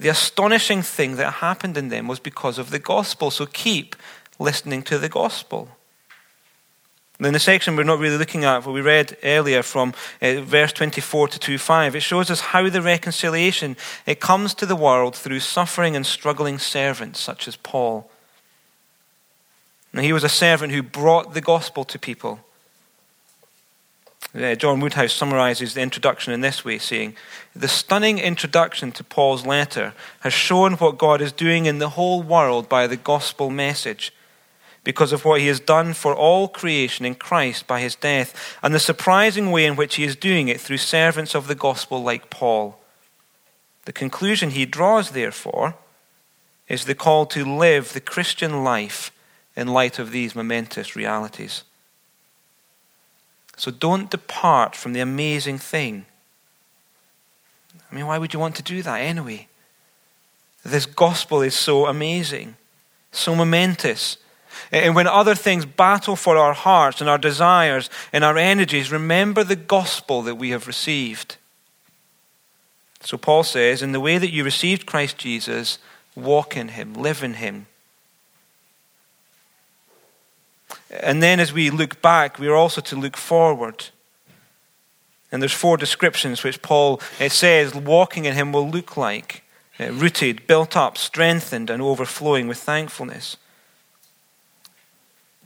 The 0.00 0.08
astonishing 0.08 0.82
thing 0.82 1.16
that 1.16 1.34
happened 1.34 1.76
in 1.76 1.88
them 1.88 2.08
was 2.08 2.18
because 2.18 2.58
of 2.58 2.70
the 2.70 2.78
gospel. 2.78 3.30
So 3.30 3.46
keep 3.46 3.94
listening 4.38 4.82
to 4.84 4.98
the 4.98 5.08
gospel. 5.08 5.68
In 7.20 7.32
the 7.32 7.40
section 7.40 7.74
we're 7.74 7.82
not 7.82 7.98
really 7.98 8.16
looking 8.16 8.44
at, 8.44 8.64
what 8.64 8.72
we 8.72 8.80
read 8.80 9.16
earlier 9.24 9.62
from 9.62 9.92
uh, 10.22 10.40
verse 10.40 10.72
24 10.72 11.28
to 11.28 11.38
25, 11.40 11.96
it 11.96 12.00
shows 12.00 12.30
us 12.30 12.40
how 12.40 12.68
the 12.68 12.80
reconciliation 12.80 13.76
it 14.06 14.20
comes 14.20 14.54
to 14.54 14.66
the 14.66 14.76
world 14.76 15.16
through 15.16 15.40
suffering 15.40 15.96
and 15.96 16.06
struggling 16.06 16.58
servants 16.60 17.18
such 17.18 17.48
as 17.48 17.56
Paul. 17.56 18.08
Now, 19.92 20.02
he 20.02 20.12
was 20.12 20.24
a 20.24 20.28
servant 20.28 20.72
who 20.72 20.82
brought 20.82 21.34
the 21.34 21.40
gospel 21.40 21.84
to 21.84 21.98
people. 21.98 22.40
John 24.34 24.80
Woodhouse 24.80 25.14
summarizes 25.14 25.72
the 25.72 25.80
introduction 25.80 26.32
in 26.32 26.42
this 26.42 26.64
way, 26.64 26.78
saying, 26.78 27.16
The 27.56 27.68
stunning 27.68 28.18
introduction 28.18 28.92
to 28.92 29.04
Paul's 29.04 29.46
letter 29.46 29.94
has 30.20 30.34
shown 30.34 30.74
what 30.74 30.98
God 30.98 31.22
is 31.22 31.32
doing 31.32 31.64
in 31.64 31.78
the 31.78 31.90
whole 31.90 32.22
world 32.22 32.68
by 32.68 32.86
the 32.86 32.96
gospel 32.96 33.48
message 33.48 34.12
because 34.84 35.12
of 35.12 35.24
what 35.24 35.40
he 35.40 35.46
has 35.48 35.60
done 35.60 35.92
for 35.92 36.14
all 36.14 36.48
creation 36.48 37.04
in 37.04 37.14
Christ 37.14 37.66
by 37.66 37.80
his 37.80 37.94
death, 37.94 38.58
and 38.62 38.74
the 38.74 38.78
surprising 38.78 39.50
way 39.50 39.64
in 39.64 39.76
which 39.76 39.96
he 39.96 40.04
is 40.04 40.16
doing 40.16 40.48
it 40.48 40.60
through 40.60 40.78
servants 40.78 41.34
of 41.34 41.46
the 41.46 41.54
gospel 41.54 42.02
like 42.02 42.30
Paul. 42.30 42.78
The 43.86 43.92
conclusion 43.92 44.50
he 44.50 44.66
draws, 44.66 45.10
therefore, 45.10 45.74
is 46.68 46.84
the 46.84 46.94
call 46.94 47.26
to 47.26 47.44
live 47.44 47.92
the 47.92 48.00
Christian 48.00 48.62
life 48.62 49.10
in 49.58 49.66
light 49.66 49.98
of 49.98 50.12
these 50.12 50.36
momentous 50.36 50.94
realities. 50.94 51.64
So 53.56 53.72
don't 53.72 54.08
depart 54.08 54.76
from 54.76 54.92
the 54.92 55.00
amazing 55.00 55.58
thing. 55.58 56.06
I 57.90 57.94
mean, 57.94 58.06
why 58.06 58.18
would 58.18 58.32
you 58.32 58.38
want 58.38 58.54
to 58.54 58.62
do 58.62 58.82
that 58.82 59.00
anyway? 59.00 59.48
This 60.64 60.86
gospel 60.86 61.42
is 61.42 61.56
so 61.56 61.86
amazing, 61.86 62.54
so 63.10 63.34
momentous. 63.34 64.18
And 64.70 64.94
when 64.94 65.08
other 65.08 65.34
things 65.34 65.66
battle 65.66 66.14
for 66.14 66.36
our 66.36 66.54
hearts 66.54 67.00
and 67.00 67.10
our 67.10 67.18
desires 67.18 67.90
and 68.12 68.22
our 68.22 68.38
energies, 68.38 68.92
remember 68.92 69.42
the 69.42 69.56
gospel 69.56 70.22
that 70.22 70.36
we 70.36 70.50
have 70.50 70.68
received. 70.68 71.36
So 73.00 73.18
Paul 73.18 73.42
says, 73.42 73.82
in 73.82 73.90
the 73.90 74.00
way 74.00 74.18
that 74.18 74.30
you 74.30 74.44
received 74.44 74.86
Christ 74.86 75.18
Jesus, 75.18 75.80
walk 76.14 76.56
in 76.56 76.68
him, 76.68 76.94
live 76.94 77.24
in 77.24 77.34
him. 77.34 77.66
And 80.90 81.22
then 81.22 81.40
as 81.40 81.52
we 81.52 81.70
look 81.70 82.00
back, 82.00 82.38
we 82.38 82.48
are 82.48 82.56
also 82.56 82.80
to 82.80 82.96
look 82.96 83.16
forward. 83.16 83.86
And 85.30 85.42
there's 85.42 85.52
four 85.52 85.76
descriptions 85.76 86.42
which 86.42 86.62
Paul 86.62 87.00
it 87.20 87.32
says 87.32 87.74
walking 87.74 88.24
in 88.24 88.34
him 88.34 88.52
will 88.52 88.68
look 88.68 88.96
like 88.96 89.42
uh, 89.78 89.92
rooted, 89.92 90.46
built 90.46 90.76
up, 90.76 90.98
strengthened, 90.98 91.70
and 91.70 91.82
overflowing 91.82 92.48
with 92.48 92.58
thankfulness. 92.58 93.36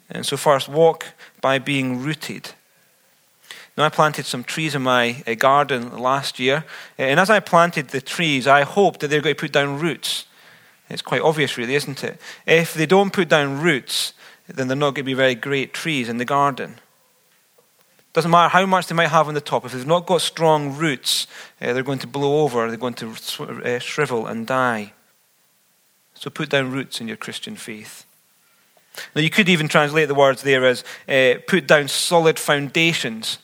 And 0.08 0.24
so, 0.24 0.36
first, 0.36 0.68
walk 0.68 1.06
by 1.40 1.58
being 1.58 2.00
rooted. 2.00 2.52
Now, 3.76 3.84
I 3.84 3.88
planted 3.88 4.26
some 4.26 4.44
trees 4.44 4.74
in 4.74 4.82
my 4.82 5.22
uh, 5.26 5.34
garden 5.34 5.98
last 5.98 6.38
year, 6.38 6.64
uh, 6.98 7.02
and 7.02 7.18
as 7.18 7.30
I 7.30 7.40
planted 7.40 7.88
the 7.88 8.00
trees, 8.00 8.46
I 8.46 8.62
hoped 8.62 9.00
that 9.00 9.08
they're 9.08 9.22
going 9.22 9.34
to 9.34 9.40
put 9.40 9.52
down 9.52 9.78
roots. 9.78 10.26
It's 10.90 11.02
quite 11.02 11.22
obvious, 11.22 11.56
really, 11.56 11.74
isn't 11.74 12.04
it? 12.04 12.20
If 12.46 12.74
they 12.74 12.86
don't 12.86 13.12
put 13.12 13.28
down 13.28 13.62
roots, 13.62 14.12
then 14.48 14.68
they're 14.68 14.76
not 14.76 14.94
going 14.94 15.04
to 15.04 15.10
be 15.10 15.14
very 15.14 15.34
great 15.34 15.72
trees 15.72 16.08
in 16.08 16.18
the 16.18 16.24
garden. 16.24 16.76
Doesn't 18.12 18.30
matter 18.30 18.50
how 18.50 18.66
much 18.66 18.88
they 18.88 18.94
might 18.94 19.08
have 19.08 19.28
on 19.28 19.34
the 19.34 19.40
top, 19.40 19.64
if 19.64 19.72
they've 19.72 19.86
not 19.86 20.06
got 20.06 20.20
strong 20.20 20.76
roots, 20.76 21.26
uh, 21.60 21.72
they're 21.72 21.82
going 21.82 21.98
to 22.00 22.06
blow 22.06 22.42
over, 22.42 22.68
they're 22.68 22.76
going 22.76 22.94
to 22.94 23.14
uh, 23.40 23.78
shrivel 23.78 24.26
and 24.26 24.46
die. 24.46 24.92
So 26.14 26.28
put 26.28 26.50
down 26.50 26.72
roots 26.72 27.00
in 27.00 27.08
your 27.08 27.16
Christian 27.16 27.56
faith. 27.56 28.04
Now, 29.16 29.22
you 29.22 29.30
could 29.30 29.48
even 29.48 29.68
translate 29.68 30.08
the 30.08 30.14
words 30.14 30.42
there 30.42 30.66
as 30.66 30.84
uh, 31.08 31.40
put 31.46 31.66
down 31.66 31.88
solid 31.88 32.38
foundations. 32.38 33.38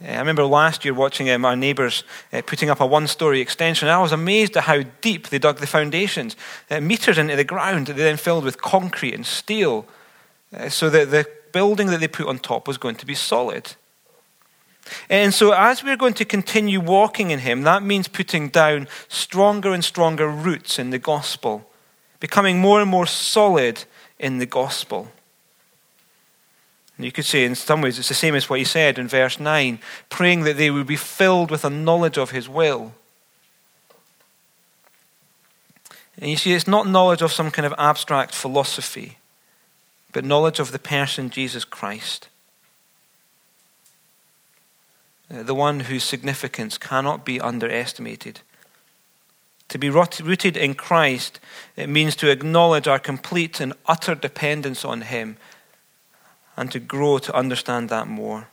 I 0.00 0.18
remember 0.18 0.44
last 0.44 0.84
year 0.84 0.94
watching 0.94 1.40
my 1.40 1.54
neighbours 1.54 2.04
putting 2.44 2.68
up 2.68 2.80
a 2.80 2.86
one 2.86 3.06
story 3.06 3.40
extension. 3.40 3.88
I 3.88 4.00
was 4.00 4.12
amazed 4.12 4.56
at 4.56 4.64
how 4.64 4.82
deep 5.00 5.28
they 5.28 5.38
dug 5.38 5.58
the 5.58 5.66
foundations. 5.66 6.36
Meters 6.70 7.16
into 7.16 7.34
the 7.34 7.44
ground, 7.44 7.86
they 7.86 7.94
then 7.94 8.18
filled 8.18 8.44
with 8.44 8.60
concrete 8.60 9.14
and 9.14 9.24
steel, 9.24 9.86
Uh, 10.56 10.68
so 10.68 10.88
that 10.90 11.10
the 11.10 11.26
building 11.52 11.88
that 11.88 12.00
they 12.00 12.08
put 12.08 12.26
on 12.26 12.38
top 12.38 12.66
was 12.66 12.78
going 12.78 12.96
to 12.96 13.06
be 13.06 13.14
solid. 13.14 13.74
And 15.10 15.34
so, 15.34 15.52
as 15.52 15.82
we're 15.82 15.96
going 15.96 16.14
to 16.14 16.24
continue 16.24 16.80
walking 16.80 17.30
in 17.30 17.40
Him, 17.40 17.62
that 17.62 17.82
means 17.82 18.08
putting 18.08 18.48
down 18.48 18.88
stronger 19.08 19.72
and 19.72 19.84
stronger 19.84 20.28
roots 20.28 20.78
in 20.78 20.90
the 20.90 20.98
gospel, 20.98 21.68
becoming 22.20 22.60
more 22.60 22.80
and 22.80 22.90
more 22.90 23.06
solid 23.06 23.84
in 24.18 24.38
the 24.38 24.46
gospel. 24.46 25.08
And 26.96 27.04
you 27.04 27.12
could 27.12 27.24
say, 27.24 27.44
in 27.44 27.54
some 27.54 27.82
ways, 27.82 27.98
it's 27.98 28.08
the 28.08 28.14
same 28.14 28.34
as 28.34 28.48
what 28.48 28.58
he 28.58 28.64
said 28.64 28.98
in 28.98 29.08
verse 29.08 29.38
9 29.38 29.78
praying 30.08 30.44
that 30.44 30.56
they 30.56 30.70
would 30.70 30.86
be 30.86 30.96
filled 30.96 31.50
with 31.50 31.64
a 31.64 31.70
knowledge 31.70 32.16
of 32.16 32.30
his 32.30 32.48
will. 32.48 32.94
And 36.18 36.30
you 36.30 36.36
see, 36.38 36.54
it's 36.54 36.66
not 36.66 36.86
knowledge 36.86 37.20
of 37.20 37.32
some 37.32 37.50
kind 37.50 37.66
of 37.66 37.74
abstract 37.76 38.34
philosophy, 38.34 39.18
but 40.16 40.24
knowledge 40.24 40.60
of 40.60 40.72
the 40.72 40.78
person 40.78 41.28
Jesus 41.28 41.66
Christ. 41.66 42.30
Uh, 45.30 45.42
the 45.42 45.54
one 45.54 45.80
whose 45.80 46.04
significance 46.04 46.78
cannot 46.78 47.22
be 47.22 47.38
underestimated. 47.38 48.40
To 49.68 49.76
be 49.76 49.90
rooted 49.90 50.56
in 50.56 50.72
Christ, 50.72 51.38
it 51.76 51.90
means 51.90 52.16
to 52.16 52.30
acknowledge 52.30 52.88
our 52.88 52.98
complete 52.98 53.60
and 53.60 53.74
utter 53.84 54.14
dependence 54.14 54.86
on 54.86 55.02
Him 55.02 55.36
and 56.56 56.72
to 56.72 56.78
grow 56.78 57.18
to 57.18 57.36
understand 57.36 57.90
that 57.90 58.08
more. 58.08 58.48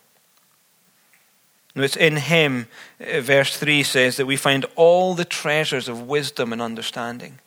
Now, 1.76 1.84
it's 1.84 1.96
in 1.96 2.18
Him, 2.18 2.68
uh, 3.00 3.22
verse 3.22 3.56
3 3.56 3.84
says, 3.84 4.18
that 4.18 4.26
we 4.26 4.36
find 4.36 4.66
all 4.76 5.14
the 5.14 5.24
treasures 5.24 5.88
of 5.88 6.10
wisdom 6.10 6.52
and 6.52 6.62
understanding. 6.62 7.40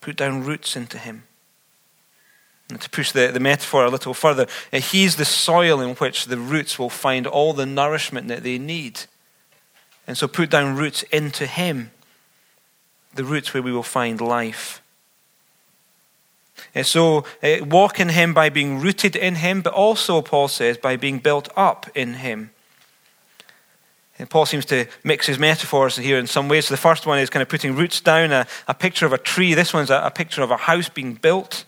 Put 0.00 0.16
down 0.16 0.44
roots 0.44 0.76
into 0.76 0.96
Him. 0.96 1.24
To 2.68 2.90
push 2.90 3.12
the, 3.12 3.28
the 3.28 3.40
metaphor 3.40 3.84
a 3.84 3.90
little 3.90 4.14
further, 4.14 4.46
uh, 4.72 4.80
He's 4.80 5.16
the 5.16 5.24
soil 5.24 5.80
in 5.80 5.96
which 5.96 6.26
the 6.26 6.38
roots 6.38 6.78
will 6.78 6.90
find 6.90 7.26
all 7.26 7.52
the 7.52 7.66
nourishment 7.66 8.28
that 8.28 8.42
they 8.42 8.58
need. 8.58 9.02
And 10.06 10.16
so 10.16 10.26
put 10.26 10.50
down 10.50 10.76
roots 10.76 11.02
into 11.04 11.46
Him 11.46 11.90
the 13.14 13.24
roots 13.24 13.54
where 13.54 13.62
we 13.62 13.72
will 13.72 13.82
find 13.82 14.20
life. 14.20 14.82
And 16.74 16.86
so, 16.86 17.24
uh, 17.42 17.64
walk 17.64 18.00
in 18.00 18.08
Him 18.08 18.34
by 18.34 18.48
being 18.48 18.80
rooted 18.80 19.16
in 19.16 19.36
Him, 19.36 19.60
but 19.60 19.72
also, 19.72 20.22
Paul 20.22 20.48
says, 20.48 20.78
by 20.78 20.96
being 20.96 21.18
built 21.18 21.48
up 21.56 21.88
in 21.94 22.14
Him. 22.14 22.50
And 24.18 24.30
Paul 24.30 24.46
seems 24.46 24.64
to 24.66 24.86
mix 25.02 25.26
his 25.26 25.40
metaphors 25.40 25.96
here 25.96 26.18
in 26.18 26.28
some 26.28 26.48
ways. 26.48 26.66
So 26.66 26.74
the 26.74 26.80
first 26.80 27.04
one 27.04 27.18
is 27.18 27.30
kind 27.30 27.42
of 27.42 27.48
putting 27.48 27.74
roots 27.74 28.00
down, 28.00 28.30
a, 28.30 28.46
a 28.68 28.74
picture 28.74 29.06
of 29.06 29.12
a 29.12 29.18
tree. 29.18 29.54
This 29.54 29.74
one's 29.74 29.90
a, 29.90 30.02
a, 30.04 30.10
picture 30.10 30.42
of 30.42 30.52
a 30.52 30.56
house 30.56 30.88
being 30.88 31.14
built. 31.14 31.64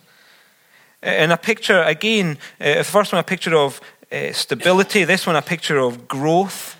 And 1.06 1.32
a 1.32 1.36
picture, 1.36 1.82
again, 1.82 2.36
uh, 2.60 2.74
the 2.78 2.84
first 2.84 3.12
one, 3.12 3.20
a 3.20 3.22
picture 3.22 3.54
of 3.54 3.80
uh, 4.10 4.32
stability. 4.32 5.04
This 5.04 5.26
one, 5.26 5.36
a 5.36 5.42
picture 5.42 5.78
of 5.78 6.08
growth, 6.08 6.76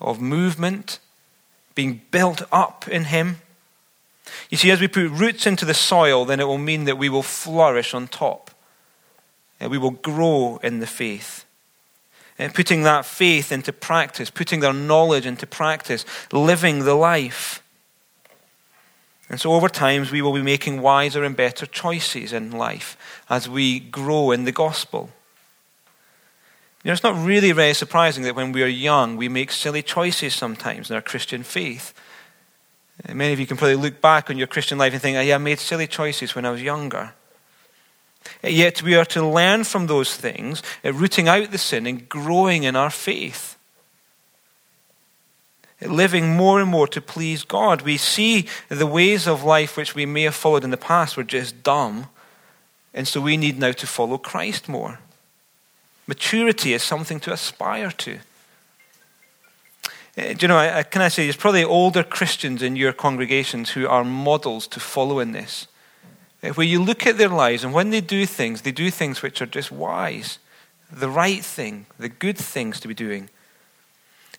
of 0.00 0.20
movement, 0.20 0.98
being 1.74 2.02
built 2.10 2.42
up 2.50 2.88
in 2.88 3.04
Him. 3.04 3.36
You 4.50 4.56
see, 4.56 4.72
as 4.72 4.80
we 4.80 4.88
put 4.88 5.10
roots 5.10 5.46
into 5.46 5.64
the 5.64 5.74
soil, 5.74 6.24
then 6.24 6.40
it 6.40 6.44
will 6.44 6.58
mean 6.58 6.86
that 6.86 6.98
we 6.98 7.08
will 7.08 7.22
flourish 7.22 7.94
on 7.94 8.08
top. 8.08 8.50
uh, 9.60 9.68
we 9.68 9.78
will 9.78 9.92
grow 9.92 10.58
in 10.62 10.80
the 10.80 10.86
faith. 10.86 11.44
And 12.38 12.54
putting 12.54 12.82
that 12.84 13.04
faith 13.04 13.50
into 13.50 13.72
practice, 13.72 14.30
putting 14.30 14.60
their 14.60 14.72
knowledge 14.72 15.26
into 15.26 15.46
practice, 15.46 16.04
living 16.32 16.84
the 16.84 16.94
life. 16.94 17.62
And 19.28 19.40
so, 19.40 19.52
over 19.52 19.68
time, 19.68 20.06
we 20.10 20.22
will 20.22 20.32
be 20.32 20.42
making 20.42 20.80
wiser 20.80 21.22
and 21.22 21.36
better 21.36 21.66
choices 21.66 22.32
in 22.32 22.50
life 22.50 22.96
as 23.28 23.48
we 23.48 23.78
grow 23.78 24.30
in 24.30 24.44
the 24.44 24.52
gospel. 24.52 25.10
You 26.82 26.88
know, 26.88 26.92
it's 26.92 27.02
not 27.02 27.26
really 27.26 27.52
very 27.52 27.74
surprising 27.74 28.24
that 28.24 28.36
when 28.36 28.52
we 28.52 28.62
are 28.62 28.68
young, 28.68 29.16
we 29.16 29.28
make 29.28 29.50
silly 29.50 29.82
choices 29.82 30.34
sometimes 30.34 30.88
in 30.88 30.96
our 30.96 31.02
Christian 31.02 31.42
faith. 31.42 31.92
Many 33.06 33.32
of 33.32 33.40
you 33.40 33.46
can 33.46 33.58
probably 33.58 33.76
look 33.76 34.00
back 34.00 34.30
on 34.30 34.38
your 34.38 34.46
Christian 34.46 34.78
life 34.78 34.92
and 34.92 35.02
think, 35.02 35.14
yeah, 35.26 35.34
I 35.34 35.38
made 35.38 35.58
silly 35.58 35.86
choices 35.86 36.34
when 36.34 36.46
I 36.46 36.50
was 36.50 36.62
younger. 36.62 37.12
Yet 38.42 38.82
we 38.82 38.94
are 38.94 39.04
to 39.06 39.26
learn 39.26 39.64
from 39.64 39.86
those 39.86 40.16
things, 40.16 40.62
rooting 40.82 41.28
out 41.28 41.50
the 41.50 41.58
sin 41.58 41.86
and 41.86 42.08
growing 42.08 42.62
in 42.62 42.76
our 42.76 42.90
faith. 42.90 43.57
Living 45.80 46.36
more 46.36 46.60
and 46.60 46.68
more 46.68 46.88
to 46.88 47.00
please 47.00 47.44
God. 47.44 47.82
We 47.82 47.98
see 47.98 48.48
the 48.68 48.86
ways 48.86 49.28
of 49.28 49.44
life 49.44 49.76
which 49.76 49.94
we 49.94 50.06
may 50.06 50.22
have 50.22 50.34
followed 50.34 50.64
in 50.64 50.70
the 50.70 50.76
past 50.76 51.16
were 51.16 51.22
just 51.22 51.62
dumb, 51.62 52.08
and 52.92 53.06
so 53.06 53.20
we 53.20 53.36
need 53.36 53.58
now 53.58 53.72
to 53.72 53.86
follow 53.86 54.18
Christ 54.18 54.68
more. 54.68 54.98
Maturity 56.08 56.72
is 56.72 56.82
something 56.82 57.20
to 57.20 57.32
aspire 57.32 57.92
to. 57.92 58.18
Uh, 60.16 60.32
do 60.32 60.36
you 60.40 60.48
know, 60.48 60.58
I, 60.58 60.82
can 60.82 61.02
I 61.02 61.08
say, 61.08 61.24
there's 61.24 61.36
probably 61.36 61.62
older 61.62 62.02
Christians 62.02 62.60
in 62.60 62.74
your 62.74 62.92
congregations 62.92 63.70
who 63.70 63.86
are 63.86 64.02
models 64.02 64.66
to 64.68 64.80
follow 64.80 65.20
in 65.20 65.30
this. 65.30 65.68
Uh, 66.42 66.48
where 66.50 66.66
you 66.66 66.82
look 66.82 67.06
at 67.06 67.18
their 67.18 67.28
lives, 67.28 67.62
and 67.62 67.72
when 67.72 67.90
they 67.90 68.00
do 68.00 68.26
things, 68.26 68.62
they 68.62 68.72
do 68.72 68.90
things 68.90 69.22
which 69.22 69.40
are 69.40 69.46
just 69.46 69.70
wise, 69.70 70.38
the 70.90 71.08
right 71.08 71.44
thing, 71.44 71.86
the 71.98 72.08
good 72.08 72.38
things 72.38 72.80
to 72.80 72.88
be 72.88 72.94
doing. 72.94 73.28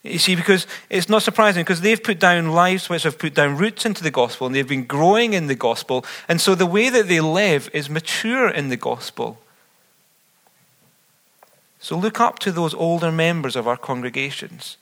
You 0.02 0.18
see, 0.18 0.34
because 0.34 0.66
it's 0.88 1.10
not 1.10 1.22
surprising, 1.22 1.62
because 1.62 1.82
they've 1.82 2.02
put 2.02 2.18
down 2.18 2.52
lives 2.52 2.88
which 2.88 3.02
have 3.02 3.18
put 3.18 3.34
down 3.34 3.58
roots 3.58 3.84
into 3.84 4.02
the 4.02 4.10
gospel, 4.10 4.46
and 4.46 4.56
they've 4.56 4.66
been 4.66 4.86
growing 4.86 5.34
in 5.34 5.46
the 5.46 5.54
gospel, 5.54 6.06
and 6.26 6.40
so 6.40 6.54
the 6.54 6.64
way 6.64 6.88
that 6.88 7.06
they 7.06 7.20
live 7.20 7.68
is 7.74 7.90
mature 7.90 8.48
in 8.48 8.68
the 8.68 8.78
gospel. 8.78 9.38
So 11.80 11.98
look 11.98 12.18
up 12.20 12.38
to 12.40 12.52
those 12.52 12.74
older 12.74 13.12
members 13.12 13.56
of 13.56 13.68
our 13.68 13.76
congregations. 13.76 14.78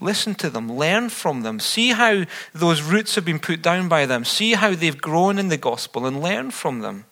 Listen 0.00 0.34
to 0.36 0.50
them, 0.50 0.72
learn 0.72 1.08
from 1.08 1.42
them, 1.42 1.58
see 1.58 1.90
how 1.90 2.24
those 2.54 2.82
roots 2.82 3.16
have 3.16 3.24
been 3.24 3.40
put 3.40 3.60
down 3.60 3.88
by 3.88 4.06
them, 4.06 4.24
see 4.24 4.52
how 4.52 4.74
they've 4.74 5.00
grown 5.00 5.38
in 5.38 5.48
the 5.48 5.56
gospel, 5.56 6.06
and 6.06 6.22
learn 6.22 6.50
from 6.50 6.80
them. 6.80 7.06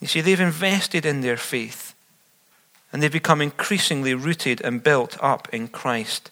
You 0.00 0.06
see, 0.06 0.20
they've 0.20 0.38
invested 0.38 1.06
in 1.06 1.22
their 1.22 1.38
faith, 1.38 1.94
and 2.96 3.02
they've 3.02 3.12
become 3.12 3.42
increasingly 3.42 4.14
rooted 4.14 4.62
and 4.62 4.82
built 4.82 5.18
up 5.20 5.52
in 5.52 5.68
Christ. 5.68 6.30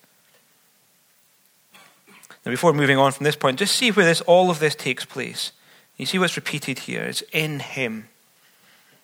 Now, 2.46 2.52
before 2.52 2.72
moving 2.72 2.96
on 2.96 3.12
from 3.12 3.24
this 3.24 3.36
point, 3.36 3.58
just 3.58 3.76
see 3.76 3.90
where 3.90 4.06
this, 4.06 4.22
all 4.22 4.50
of 4.50 4.60
this 4.60 4.74
takes 4.74 5.04
place. 5.04 5.52
You 5.98 6.06
see 6.06 6.18
what's 6.18 6.36
repeated 6.36 6.78
here? 6.78 7.02
It's 7.02 7.22
in 7.34 7.58
Him. 7.60 8.08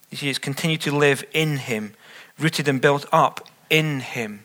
You 0.09 0.17
see, 0.17 0.31
it's 0.31 0.38
continue 0.38 0.79
to 0.79 0.97
live 0.97 1.23
in 1.35 1.59
Him, 1.59 1.93
rooted 2.38 2.67
and 2.67 2.81
built 2.81 3.05
up 3.12 3.47
in 3.69 4.00
Him. 4.00 4.45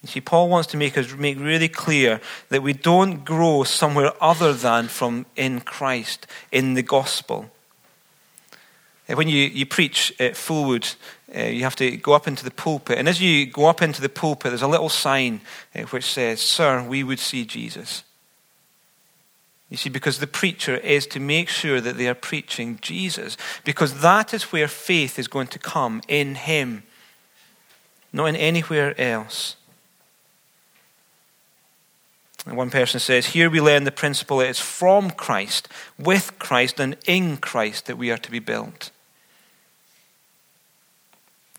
You 0.00 0.08
see, 0.08 0.22
Paul 0.22 0.48
wants 0.48 0.68
to 0.68 0.78
make 0.78 0.96
us 0.96 1.12
make 1.12 1.38
really 1.38 1.68
clear 1.68 2.22
that 2.48 2.62
we 2.62 2.72
don't 2.72 3.22
grow 3.22 3.64
somewhere 3.64 4.12
other 4.18 4.54
than 4.54 4.88
from 4.88 5.26
in 5.36 5.60
Christ, 5.60 6.26
in 6.50 6.72
the 6.72 6.82
gospel. 6.82 7.50
Uh, 9.08 9.14
when 9.14 9.28
you, 9.28 9.44
you 9.44 9.66
preach 9.66 10.12
at 10.18 10.34
Fulwood, 10.34 10.94
uh, 11.34 11.42
you 11.42 11.62
have 11.62 11.76
to 11.76 11.96
go 11.96 12.12
up 12.12 12.26
into 12.26 12.44
the 12.44 12.50
pulpit. 12.50 12.98
And 12.98 13.08
as 13.08 13.20
you 13.20 13.46
go 13.46 13.66
up 13.66 13.82
into 13.82 14.00
the 14.00 14.08
pulpit, 14.08 14.50
there's 14.50 14.62
a 14.62 14.68
little 14.68 14.88
sign 14.88 15.40
uh, 15.74 15.82
which 15.82 16.04
says, 16.04 16.40
Sir, 16.40 16.82
we 16.82 17.02
would 17.02 17.18
see 17.18 17.44
Jesus. 17.44 18.04
You 19.70 19.76
see, 19.76 19.90
because 19.90 20.18
the 20.18 20.26
preacher 20.26 20.76
is 20.76 21.06
to 21.08 21.20
make 21.20 21.48
sure 21.48 21.80
that 21.80 21.96
they 21.96 22.06
are 22.06 22.14
preaching 22.14 22.78
Jesus, 22.80 23.36
because 23.64 24.00
that 24.00 24.32
is 24.32 24.52
where 24.52 24.68
faith 24.68 25.18
is 25.18 25.26
going 25.26 25.48
to 25.48 25.58
come 25.58 26.00
in 26.06 26.36
Him, 26.36 26.84
not 28.12 28.26
in 28.26 28.36
anywhere 28.36 28.98
else. 29.00 29.56
And 32.46 32.56
one 32.56 32.70
person 32.70 33.00
says, 33.00 33.26
Here 33.26 33.48
we 33.48 33.60
learn 33.60 33.84
the 33.84 33.92
principle 33.92 34.40
it 34.40 34.50
is 34.50 34.60
from 34.60 35.10
Christ, 35.10 35.68
with 35.98 36.38
Christ, 36.38 36.78
and 36.78 36.96
in 37.06 37.38
Christ 37.38 37.86
that 37.86 37.98
we 37.98 38.10
are 38.10 38.18
to 38.18 38.30
be 38.30 38.38
built. 38.38 38.90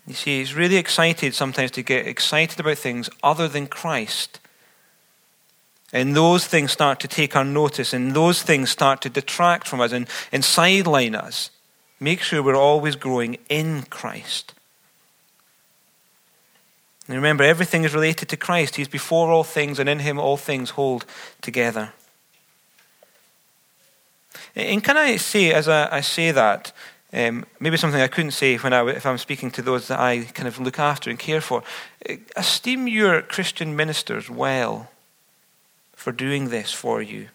You 0.06 0.14
see, 0.14 0.38
he's 0.38 0.54
really 0.54 0.76
excited 0.76 1.34
sometimes 1.34 1.72
to 1.72 1.82
get 1.82 2.06
excited 2.06 2.60
about 2.60 2.78
things 2.78 3.10
other 3.22 3.48
than 3.48 3.66
Christ. 3.66 4.38
And 5.92 6.14
those 6.14 6.46
things 6.46 6.70
start 6.70 7.00
to 7.00 7.08
take 7.08 7.34
our 7.34 7.44
notice, 7.44 7.92
and 7.92 8.14
those 8.14 8.42
things 8.42 8.70
start 8.70 9.00
to 9.02 9.10
detract 9.10 9.66
from 9.66 9.80
us 9.80 9.92
and, 9.92 10.08
and 10.30 10.44
sideline 10.44 11.14
us. 11.14 11.50
Make 11.98 12.20
sure 12.20 12.42
we're 12.42 12.54
always 12.54 12.94
growing 12.94 13.38
in 13.48 13.82
Christ. 13.82 14.52
And 17.08 17.16
remember, 17.16 17.44
everything 17.44 17.84
is 17.84 17.94
related 17.94 18.28
to 18.30 18.36
Christ. 18.36 18.76
He's 18.76 18.88
before 18.88 19.30
all 19.30 19.44
things, 19.44 19.78
and 19.78 19.88
in 19.88 20.00
him 20.00 20.18
all 20.18 20.36
things 20.36 20.70
hold 20.70 21.04
together. 21.40 21.92
And 24.56 24.82
can 24.82 24.96
I 24.96 25.16
say, 25.16 25.52
as 25.52 25.68
I, 25.68 25.96
I 25.96 26.00
say 26.00 26.32
that, 26.32 26.72
um, 27.12 27.46
maybe 27.60 27.76
something 27.76 28.00
I 28.00 28.08
couldn't 28.08 28.32
say 28.32 28.56
when 28.56 28.72
I, 28.72 28.86
if 28.88 29.06
I'm 29.06 29.18
speaking 29.18 29.50
to 29.52 29.62
those 29.62 29.88
that 29.88 30.00
I 30.00 30.24
kind 30.24 30.48
of 30.48 30.58
look 30.58 30.78
after 30.78 31.08
and 31.08 31.18
care 31.18 31.40
for, 31.40 31.62
esteem 32.34 32.88
your 32.88 33.22
Christian 33.22 33.76
ministers 33.76 34.28
well 34.28 34.90
for 35.94 36.10
doing 36.10 36.48
this 36.48 36.72
for 36.72 37.00
you. 37.00 37.28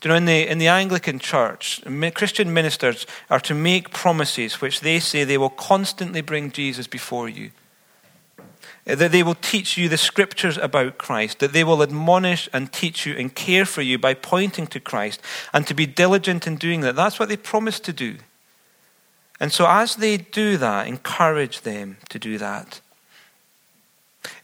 Do 0.00 0.08
you 0.08 0.10
know, 0.10 0.16
in 0.16 0.24
the, 0.24 0.48
in 0.48 0.58
the 0.58 0.68
Anglican 0.68 1.18
Church, 1.18 1.82
Christian 2.14 2.52
ministers 2.52 3.06
are 3.30 3.40
to 3.40 3.54
make 3.54 3.90
promises 3.90 4.60
which 4.60 4.80
they 4.80 5.00
say 5.00 5.24
they 5.24 5.38
will 5.38 5.50
constantly 5.50 6.20
bring 6.20 6.50
Jesus 6.50 6.86
before 6.86 7.28
you 7.28 7.50
that 8.84 9.12
they 9.12 9.22
will 9.22 9.34
teach 9.34 9.78
you 9.78 9.88
the 9.88 9.96
scriptures 9.96 10.58
about 10.58 10.98
Christ, 10.98 11.38
that 11.38 11.52
they 11.52 11.64
will 11.64 11.82
admonish 11.82 12.48
and 12.52 12.72
teach 12.72 13.06
you 13.06 13.14
and 13.14 13.34
care 13.34 13.64
for 13.64 13.82
you 13.82 13.98
by 13.98 14.14
pointing 14.14 14.66
to 14.68 14.80
Christ, 14.80 15.20
and 15.52 15.66
to 15.66 15.74
be 15.74 15.86
diligent 15.86 16.46
in 16.46 16.56
doing 16.56 16.82
that. 16.82 16.96
That's 16.96 17.18
what 17.18 17.28
they 17.28 17.36
promise 17.36 17.80
to 17.80 17.92
do. 17.92 18.16
And 19.40 19.52
so, 19.52 19.66
as 19.66 19.96
they 19.96 20.16
do 20.16 20.56
that, 20.58 20.86
encourage 20.86 21.62
them 21.62 21.96
to 22.10 22.18
do 22.18 22.38
that. 22.38 22.80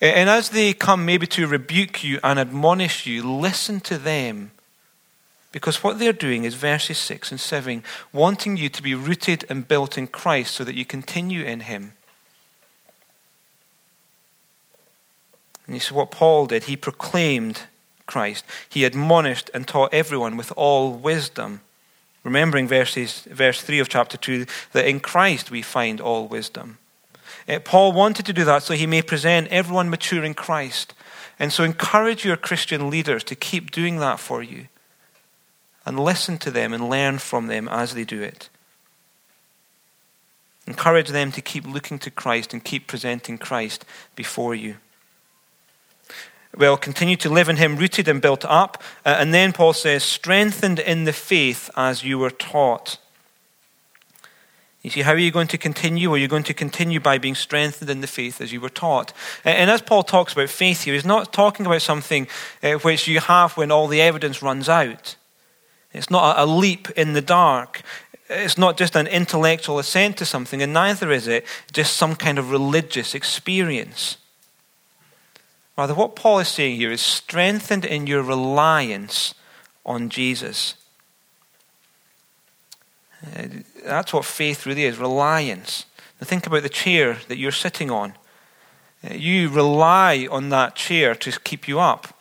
And 0.00 0.28
as 0.28 0.50
they 0.50 0.72
come 0.72 1.04
maybe 1.04 1.26
to 1.28 1.46
rebuke 1.46 2.02
you 2.02 2.18
and 2.22 2.38
admonish 2.38 3.06
you, 3.06 3.22
listen 3.22 3.80
to 3.80 3.98
them. 3.98 4.50
Because 5.52 5.82
what 5.82 5.98
they're 5.98 6.12
doing 6.12 6.44
is 6.44 6.54
verses 6.54 6.98
6 6.98 7.32
and 7.32 7.40
7, 7.40 7.82
wanting 8.12 8.56
you 8.56 8.68
to 8.68 8.82
be 8.82 8.94
rooted 8.94 9.44
and 9.48 9.66
built 9.66 9.98
in 9.98 10.06
Christ 10.06 10.54
so 10.54 10.64
that 10.64 10.76
you 10.76 10.84
continue 10.84 11.44
in 11.44 11.60
Him. 11.60 11.94
And 15.70 15.76
this 15.76 15.86
is 15.86 15.92
what 15.92 16.10
Paul 16.10 16.46
did. 16.46 16.64
He 16.64 16.76
proclaimed 16.76 17.62
Christ. 18.04 18.44
He 18.68 18.84
admonished 18.84 19.52
and 19.54 19.68
taught 19.68 19.94
everyone 19.94 20.36
with 20.36 20.52
all 20.56 20.90
wisdom. 20.90 21.60
Remembering 22.24 22.66
verses, 22.66 23.20
verse 23.30 23.62
3 23.62 23.78
of 23.78 23.88
chapter 23.88 24.16
2 24.16 24.46
that 24.72 24.88
in 24.88 24.98
Christ 24.98 25.52
we 25.52 25.62
find 25.62 26.00
all 26.00 26.26
wisdom. 26.26 26.78
Uh, 27.48 27.60
Paul 27.60 27.92
wanted 27.92 28.26
to 28.26 28.32
do 28.32 28.42
that 28.46 28.64
so 28.64 28.74
he 28.74 28.88
may 28.88 29.00
present 29.00 29.46
everyone 29.52 29.88
mature 29.88 30.24
in 30.24 30.34
Christ. 30.34 30.92
And 31.38 31.52
so 31.52 31.62
encourage 31.62 32.24
your 32.24 32.36
Christian 32.36 32.90
leaders 32.90 33.22
to 33.22 33.36
keep 33.36 33.70
doing 33.70 34.00
that 34.00 34.18
for 34.18 34.42
you. 34.42 34.66
And 35.86 36.00
listen 36.00 36.36
to 36.38 36.50
them 36.50 36.72
and 36.72 36.90
learn 36.90 37.18
from 37.18 37.46
them 37.46 37.68
as 37.68 37.94
they 37.94 38.02
do 38.02 38.20
it. 38.20 38.48
Encourage 40.66 41.10
them 41.10 41.30
to 41.30 41.40
keep 41.40 41.64
looking 41.64 42.00
to 42.00 42.10
Christ 42.10 42.52
and 42.52 42.64
keep 42.64 42.88
presenting 42.88 43.38
Christ 43.38 43.84
before 44.16 44.56
you 44.56 44.78
will 46.56 46.76
continue 46.76 47.16
to 47.16 47.28
live 47.28 47.48
in 47.48 47.56
him, 47.56 47.76
rooted 47.76 48.08
and 48.08 48.20
built 48.20 48.44
up. 48.44 48.82
Uh, 49.04 49.16
and 49.18 49.32
then 49.32 49.52
Paul 49.52 49.72
says, 49.72 50.02
strengthened 50.02 50.78
in 50.78 51.04
the 51.04 51.12
faith 51.12 51.70
as 51.76 52.04
you 52.04 52.18
were 52.18 52.30
taught. 52.30 52.98
You 54.82 54.90
see, 54.90 55.02
how 55.02 55.12
are 55.12 55.18
you 55.18 55.30
going 55.30 55.48
to 55.48 55.58
continue? 55.58 56.12
Are 56.12 56.18
you 56.18 56.28
going 56.28 56.44
to 56.44 56.54
continue 56.54 57.00
by 57.00 57.18
being 57.18 57.34
strengthened 57.34 57.90
in 57.90 58.00
the 58.00 58.06
faith 58.06 58.40
as 58.40 58.50
you 58.50 58.62
were 58.62 58.70
taught? 58.70 59.12
And 59.44 59.70
as 59.70 59.82
Paul 59.82 60.02
talks 60.02 60.32
about 60.32 60.48
faith 60.48 60.84
here, 60.84 60.94
he's 60.94 61.04
not 61.04 61.34
talking 61.34 61.66
about 61.66 61.82
something 61.82 62.26
uh, 62.62 62.72
which 62.74 63.06
you 63.06 63.20
have 63.20 63.56
when 63.56 63.70
all 63.70 63.88
the 63.88 64.00
evidence 64.00 64.42
runs 64.42 64.68
out. 64.70 65.16
It's 65.92 66.10
not 66.10 66.38
a 66.38 66.46
leap 66.46 66.88
in 66.90 67.12
the 67.12 67.20
dark. 67.20 67.82
It's 68.30 68.56
not 68.56 68.78
just 68.78 68.96
an 68.96 69.06
intellectual 69.06 69.78
assent 69.78 70.16
to 70.18 70.24
something, 70.24 70.62
and 70.62 70.72
neither 70.72 71.10
is 71.10 71.26
it 71.26 71.44
just 71.72 71.96
some 71.96 72.14
kind 72.14 72.38
of 72.38 72.50
religious 72.50 73.14
experience. 73.14 74.16
Rather, 75.80 75.94
what 75.94 76.14
Paul 76.14 76.40
is 76.40 76.48
saying 76.48 76.76
here 76.76 76.92
is 76.92 77.00
strengthened 77.00 77.86
in 77.86 78.06
your 78.06 78.22
reliance 78.22 79.34
on 79.86 80.10
Jesus. 80.10 80.74
Uh, 83.24 83.44
that's 83.86 84.12
what 84.12 84.26
faith 84.26 84.66
really 84.66 84.84
is 84.84 84.98
reliance. 84.98 85.86
Now, 86.20 86.26
think 86.26 86.46
about 86.46 86.64
the 86.64 86.68
chair 86.68 87.16
that 87.28 87.38
you're 87.38 87.50
sitting 87.50 87.90
on. 87.90 88.12
Uh, 89.02 89.14
you 89.14 89.48
rely 89.48 90.28
on 90.30 90.50
that 90.50 90.76
chair 90.76 91.14
to 91.14 91.40
keep 91.40 91.66
you 91.66 91.80
up. 91.80 92.14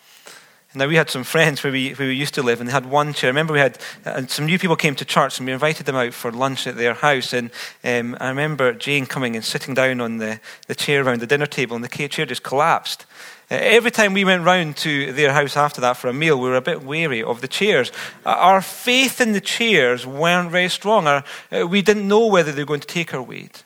Now, 0.73 0.87
we 0.87 0.95
had 0.95 1.09
some 1.09 1.25
friends 1.25 1.61
where 1.61 1.73
we, 1.73 1.91
where 1.91 2.07
we 2.07 2.15
used 2.15 2.35
to 2.35 2.43
live, 2.43 2.61
and 2.61 2.69
they 2.69 2.73
had 2.73 2.85
one 2.85 3.11
chair. 3.11 3.27
I 3.27 3.31
remember 3.31 3.51
we 3.51 3.59
had 3.59 3.77
uh, 4.05 4.25
some 4.27 4.45
new 4.45 4.57
people 4.57 4.77
came 4.77 4.95
to 4.95 5.03
church, 5.03 5.37
and 5.37 5.45
we 5.45 5.51
invited 5.51 5.85
them 5.85 5.97
out 5.97 6.13
for 6.13 6.31
lunch 6.31 6.65
at 6.65 6.77
their 6.77 6.93
house. 6.93 7.33
And 7.33 7.51
um, 7.83 8.15
I 8.21 8.29
remember 8.29 8.71
Jane 8.71 9.05
coming 9.05 9.35
and 9.35 9.43
sitting 9.43 9.73
down 9.73 9.99
on 9.99 10.19
the, 10.19 10.39
the 10.67 10.75
chair 10.75 11.03
around 11.03 11.19
the 11.19 11.27
dinner 11.27 11.45
table, 11.45 11.75
and 11.75 11.83
the 11.83 12.07
chair 12.07 12.25
just 12.25 12.43
collapsed. 12.43 13.05
Every 13.49 13.89
time 13.89 14.13
we 14.13 14.25
went 14.25 14.45
round 14.45 14.77
to 14.77 15.11
their 15.11 15.33
house 15.33 15.57
after 15.57 15.81
that 15.81 15.97
for 15.97 16.07
a 16.07 16.13
meal, 16.13 16.39
we 16.39 16.49
were 16.49 16.55
a 16.55 16.61
bit 16.61 16.83
wary 16.83 17.23
of 17.23 17.41
the 17.41 17.47
chairs. 17.47 17.91
Uh, 18.23 18.29
our 18.29 18.61
faith 18.61 19.19
in 19.19 19.31
the 19.31 19.41
chairs 19.41 20.05
weren't 20.05 20.51
very 20.51 20.69
strong. 20.69 21.07
Uh, 21.07 21.23
we 21.67 21.81
didn't 21.81 22.07
know 22.07 22.27
whether 22.27 22.51
they 22.51 22.61
were 22.61 22.67
going 22.67 22.79
to 22.79 22.87
take 22.87 23.13
our 23.13 23.23
weight. 23.23 23.63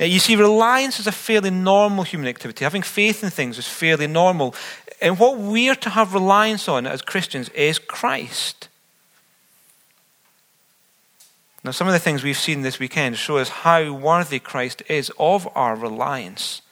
Uh, 0.00 0.04
you 0.04 0.18
see, 0.18 0.34
reliance 0.34 0.98
is 0.98 1.06
a 1.06 1.12
fairly 1.12 1.50
normal 1.50 2.02
human 2.02 2.26
activity. 2.26 2.64
Having 2.64 2.82
faith 2.82 3.22
in 3.22 3.30
things 3.30 3.56
is 3.56 3.68
fairly 3.68 4.08
normal. 4.08 4.54
And 5.00 5.18
what 5.18 5.38
we're 5.38 5.76
to 5.76 5.90
have 5.90 6.12
reliance 6.12 6.68
on 6.68 6.88
as 6.88 7.02
Christians 7.02 7.50
is 7.50 7.78
Christ. 7.78 8.68
Now, 11.64 11.70
some 11.70 11.86
of 11.86 11.92
the 11.92 12.00
things 12.00 12.24
we've 12.24 12.36
seen 12.36 12.62
this 12.62 12.80
weekend 12.80 13.16
show 13.16 13.36
us 13.36 13.48
how 13.48 13.92
worthy 13.92 14.40
Christ 14.40 14.82
is 14.88 15.12
of 15.20 15.48
our 15.54 15.76
reliance, 15.76 16.62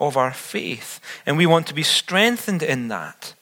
of 0.00 0.16
our 0.16 0.32
faith. 0.32 1.00
And 1.26 1.36
we 1.36 1.46
want 1.46 1.66
to 1.68 1.74
be 1.74 1.82
strengthened 1.82 2.62
in 2.62 2.88
that. 2.88 3.34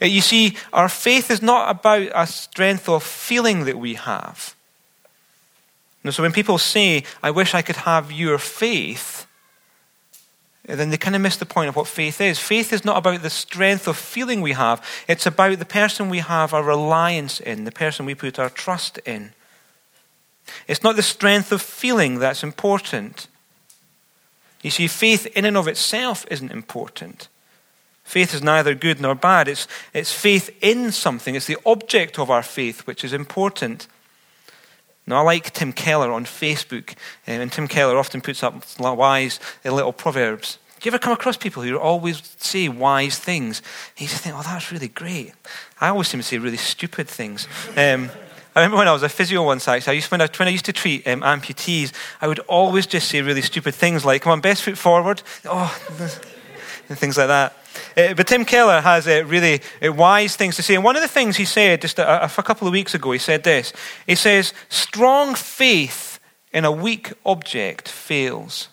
Uh, 0.00 0.06
you 0.06 0.20
see, 0.20 0.56
our 0.72 0.88
faith 0.88 1.30
is 1.30 1.42
not 1.42 1.70
about 1.70 2.08
a 2.14 2.26
strength 2.26 2.88
of 2.88 3.02
feeling 3.02 3.64
that 3.64 3.78
we 3.78 3.94
have. 3.94 4.54
so 6.10 6.22
when 6.22 6.32
people 6.32 6.58
say, 6.58 7.04
I 7.22 7.30
wish 7.30 7.54
I 7.54 7.62
could 7.62 7.76
have 7.76 8.12
your 8.12 8.38
faith, 8.38 9.26
then 10.66 10.90
they 10.90 10.96
kind 10.96 11.14
of 11.14 11.22
miss 11.22 11.36
the 11.36 11.46
point 11.46 11.68
of 11.68 11.76
what 11.76 11.86
faith 11.86 12.20
is. 12.20 12.38
Faith 12.38 12.72
is 12.72 12.84
not 12.84 12.96
about 12.96 13.22
the 13.22 13.30
strength 13.30 13.86
of 13.86 13.96
feeling 13.96 14.40
we 14.40 14.52
have, 14.52 14.84
it's 15.08 15.26
about 15.26 15.58
the 15.58 15.64
person 15.64 16.08
we 16.08 16.20
have 16.20 16.54
our 16.54 16.62
reliance 16.62 17.40
in, 17.40 17.64
the 17.64 17.72
person 17.72 18.06
we 18.06 18.14
put 18.14 18.38
our 18.38 18.50
trust 18.50 18.98
in. 19.04 19.32
It's 20.66 20.82
not 20.82 20.96
the 20.96 21.02
strength 21.02 21.52
of 21.52 21.62
feeling 21.62 22.18
that's 22.18 22.42
important. 22.42 23.28
You 24.64 24.70
see, 24.70 24.86
faith 24.86 25.26
in 25.36 25.44
and 25.44 25.58
of 25.58 25.68
itself 25.68 26.24
isn't 26.30 26.50
important. 26.50 27.28
Faith 28.02 28.34
is 28.34 28.42
neither 28.42 28.74
good 28.74 28.98
nor 28.98 29.14
bad. 29.14 29.46
It's, 29.46 29.68
it's 29.92 30.10
faith 30.10 30.50
in 30.62 30.90
something. 30.90 31.34
It's 31.34 31.46
the 31.46 31.58
object 31.66 32.18
of 32.18 32.30
our 32.30 32.42
faith 32.42 32.86
which 32.86 33.04
is 33.04 33.12
important. 33.12 33.86
Now, 35.06 35.16
I 35.16 35.20
like 35.20 35.52
Tim 35.52 35.74
Keller 35.74 36.10
on 36.10 36.24
Facebook, 36.24 36.92
um, 37.26 37.42
and 37.42 37.52
Tim 37.52 37.68
Keller 37.68 37.98
often 37.98 38.22
puts 38.22 38.42
up 38.42 38.64
wise 38.78 39.38
little 39.64 39.92
proverbs. 39.92 40.58
Do 40.80 40.88
you 40.88 40.94
ever 40.94 40.98
come 40.98 41.12
across 41.12 41.36
people 41.36 41.62
who 41.62 41.78
always 41.78 42.22
say 42.38 42.70
wise 42.70 43.18
things? 43.18 43.60
you 43.98 44.06
just 44.06 44.22
think, 44.22 44.34
oh, 44.34 44.42
that's 44.42 44.72
really 44.72 44.88
great. 44.88 45.34
I 45.78 45.88
always 45.88 46.08
seem 46.08 46.20
to 46.20 46.26
say 46.26 46.38
really 46.38 46.56
stupid 46.56 47.06
things. 47.06 47.46
Um, 47.76 48.10
I 48.54 48.60
remember 48.60 48.76
when 48.78 48.88
I 48.88 48.92
was 48.92 49.02
a 49.02 49.08
physio 49.08 49.42
once, 49.42 49.66
actually, 49.66 49.90
I 49.90 49.94
used, 49.94 50.10
when, 50.10 50.20
I, 50.20 50.28
when 50.36 50.46
I 50.46 50.52
used 50.52 50.66
to 50.66 50.72
treat 50.72 51.06
um, 51.08 51.22
amputees, 51.22 51.92
I 52.20 52.28
would 52.28 52.38
always 52.40 52.86
just 52.86 53.08
say 53.08 53.20
really 53.20 53.42
stupid 53.42 53.74
things 53.74 54.04
like, 54.04 54.22
come 54.22 54.32
on, 54.32 54.40
best 54.40 54.62
foot 54.62 54.78
forward. 54.78 55.22
Oh, 55.44 55.76
and 56.88 56.98
things 56.98 57.18
like 57.18 57.28
that. 57.28 57.56
Uh, 57.96 58.14
but 58.14 58.28
Tim 58.28 58.44
Keller 58.44 58.80
has 58.80 59.08
uh, 59.08 59.24
really 59.26 59.60
uh, 59.84 59.92
wise 59.92 60.36
things 60.36 60.56
to 60.56 60.62
say. 60.62 60.74
And 60.74 60.84
one 60.84 60.94
of 60.94 61.02
the 61.02 61.08
things 61.08 61.36
he 61.36 61.44
said 61.44 61.80
just 61.80 61.98
a, 61.98 62.24
a, 62.24 62.26
a 62.26 62.42
couple 62.42 62.68
of 62.68 62.72
weeks 62.72 62.94
ago, 62.94 63.10
he 63.10 63.18
said 63.18 63.42
this. 63.42 63.72
He 64.06 64.14
says, 64.14 64.52
Strong 64.68 65.34
faith 65.34 66.20
in 66.52 66.64
a 66.64 66.70
weak 66.70 67.12
object 67.26 67.88
fails, 67.88 68.68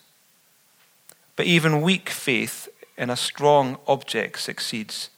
but 1.35 1.47
even 1.47 1.81
weak 1.81 2.09
faith 2.09 2.69
in 2.97 3.09
a 3.09 3.15
strong 3.15 3.77
object 3.87 4.39
succeeds. 4.39 5.09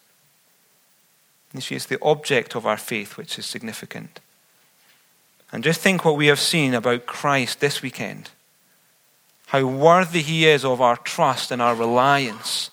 You 1.54 1.62
see, 1.62 1.76
it's 1.76 1.86
the 1.86 2.02
object 2.02 2.56
of 2.56 2.66
our 2.66 2.78
faith 2.78 3.18
which 3.18 3.38
is 3.38 3.46
significant. 3.46 4.22
And 5.54 5.64
just 5.64 5.82
think 5.82 6.04
what 6.04 6.18
we 6.18 6.28
have 6.28 6.40
seen 6.40 6.74
about 6.74 7.06
Christ 7.06 7.60
this 7.60 7.84
weekend. 7.84 8.32
How 9.48 9.64
worthy 9.68 10.24
he 10.24 10.48
is 10.48 10.66
of 10.66 10.82
our 10.82 10.98
trust 10.98 11.52
and 11.52 11.62
our 11.62 11.76
reliance 11.76 12.72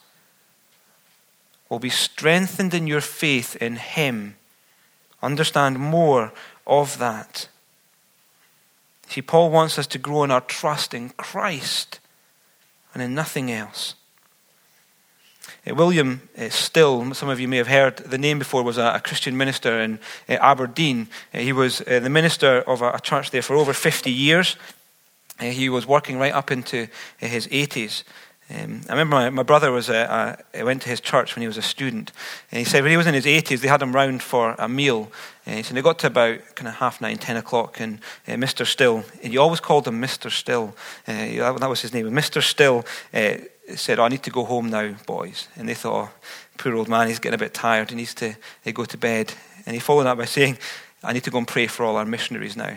will 1.68 1.78
be 1.78 1.90
strengthened 1.90 2.72
in 2.72 2.86
your 2.86 3.02
faith 3.02 3.54
in 3.56 3.76
Him. 3.76 4.36
Understand 5.22 5.78
more 5.78 6.32
of 6.66 6.98
that. 6.98 7.48
See, 9.08 9.22
Paul 9.22 9.50
wants 9.50 9.78
us 9.78 9.86
to 9.88 9.98
grow 9.98 10.24
in 10.24 10.30
our 10.30 10.40
trust 10.40 10.94
in 10.94 11.10
Christ 11.10 12.00
and 12.94 13.02
in 13.02 13.14
nothing 13.14 13.52
else. 13.52 13.94
Uh, 15.68 15.74
William 15.74 16.22
uh, 16.38 16.48
Still, 16.48 17.12
some 17.14 17.28
of 17.28 17.40
you 17.40 17.48
may 17.48 17.58
have 17.58 17.68
heard 17.68 17.96
the 17.98 18.18
name 18.18 18.38
before, 18.38 18.62
was 18.62 18.78
a, 18.78 19.00
Christian 19.04 19.36
minister 19.36 19.80
in 19.80 19.98
uh, 20.28 20.34
Aberdeen. 20.40 21.08
he 21.32 21.52
was 21.52 21.78
the 21.78 22.10
minister 22.10 22.58
of 22.62 22.82
a, 22.82 22.98
church 23.00 23.30
there 23.30 23.42
for 23.42 23.56
over 23.56 23.72
50 23.72 24.10
years. 24.10 24.56
he 25.40 25.68
was 25.68 25.86
working 25.86 26.18
right 26.18 26.32
up 26.32 26.50
into 26.50 26.88
his 27.18 27.46
80s. 27.48 28.04
Um, 28.52 28.80
I 28.88 28.92
remember 28.92 29.14
my, 29.14 29.30
my 29.30 29.42
brother 29.44 29.70
was 29.70 29.88
a, 29.88 30.36
a, 30.54 30.64
went 30.64 30.82
to 30.82 30.88
his 30.88 31.00
church 31.00 31.36
when 31.36 31.42
he 31.42 31.46
was 31.46 31.56
a 31.56 31.62
student, 31.62 32.10
and 32.50 32.58
he 32.58 32.64
said 32.64 32.82
when 32.82 32.90
he 32.90 32.96
was 32.96 33.06
in 33.06 33.14
his 33.14 33.26
80s, 33.26 33.60
they 33.60 33.68
had 33.68 33.80
him 33.80 33.94
round 33.94 34.22
for 34.22 34.56
a 34.58 34.68
meal. 34.68 35.12
And 35.46 35.56
he 35.56 35.62
said 35.62 35.76
they 35.76 35.82
got 35.82 36.00
to 36.00 36.08
about 36.08 36.40
kind 36.56 36.66
of 36.66 36.74
half 36.74 37.00
nine, 37.00 37.18
ten 37.18 37.36
o'clock, 37.36 37.78
and 37.78 38.00
uh, 38.26 38.32
Mr. 38.32 38.66
Still, 38.66 39.04
and 39.22 39.32
you 39.32 39.40
always 39.40 39.60
called 39.60 39.86
him 39.86 40.02
Mr. 40.02 40.30
Still, 40.32 40.74
uh, 41.06 41.12
that, 41.12 41.60
that, 41.60 41.68
was 41.68 41.80
his 41.82 41.94
name. 41.94 42.06
Mr. 42.10 42.42
Still 42.42 42.84
uh, 43.14 43.38
said, 43.76 43.98
oh, 43.98 44.04
"I 44.04 44.09
need 44.09 44.22
to 44.24 44.30
go 44.30 44.44
home 44.44 44.70
now, 44.70 44.94
boys," 45.06 45.48
and 45.56 45.68
they 45.68 45.74
thought, 45.74 46.09
oh, 46.09 46.11
"Poor 46.59 46.74
old 46.74 46.88
man, 46.88 47.09
he's 47.09 47.18
getting 47.18 47.35
a 47.35 47.44
bit 47.44 47.54
tired. 47.54 47.90
He 47.90 47.96
needs 47.96 48.14
to 48.14 48.35
uh, 48.66 48.70
go 48.72 48.85
to 48.85 48.98
bed." 48.98 49.33
And 49.66 49.74
he 49.74 49.80
followed 49.80 50.04
that 50.04 50.18
by 50.18 50.24
saying, 50.24 50.59
"I 51.02 51.12
need 51.12 51.24
to 51.24 51.30
go 51.30 51.38
and 51.38 51.48
pray 51.48 51.66
for 51.66 51.85
all 51.85 51.96
our 51.96 52.04
missionaries 52.04 52.56
now." 52.56 52.76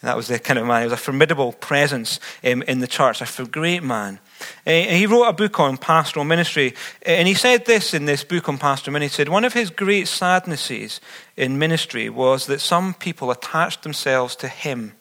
And 0.00 0.08
that 0.08 0.16
was 0.16 0.28
the 0.28 0.38
kind 0.38 0.60
of 0.60 0.66
man. 0.66 0.82
He 0.82 0.86
was 0.86 0.92
a 0.92 0.96
formidable 0.96 1.52
presence 1.52 2.20
um, 2.44 2.62
in 2.62 2.78
the 2.78 2.86
church, 2.86 3.20
a 3.20 3.44
great 3.44 3.82
man. 3.82 4.20
Uh, 4.64 4.70
he 4.70 5.06
wrote 5.06 5.24
a 5.24 5.32
book 5.32 5.58
on 5.58 5.76
pastoral 5.76 6.24
ministry, 6.24 6.74
uh, 7.04 7.10
and 7.10 7.26
he 7.26 7.34
said 7.34 7.64
this 7.64 7.94
in 7.94 8.04
this 8.04 8.22
book 8.22 8.48
on 8.48 8.58
pastoral 8.58 8.92
ministry. 8.92 9.24
He 9.24 9.26
said, 9.26 9.28
One 9.28 9.44
of 9.44 9.54
his 9.54 9.70
great 9.70 10.06
sadnesses 10.06 11.00
in 11.36 11.58
ministry 11.58 12.08
was 12.08 12.46
that 12.46 12.60
some 12.60 12.94
people 12.94 13.32
attached 13.32 13.82
themselves 13.82 14.36
to 14.36 14.48
him. 14.48 14.92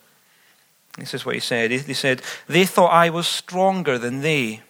This 0.98 1.14
is 1.14 1.24
what 1.24 1.36
he 1.36 1.42
said. 1.42 1.70
He 1.70 1.94
said, 1.94 2.24
They 2.48 2.66
thought 2.66 2.92
I 2.92 3.12
was 3.12 3.28
stronger 3.28 4.00
than 4.00 4.22
they, 4.22 4.62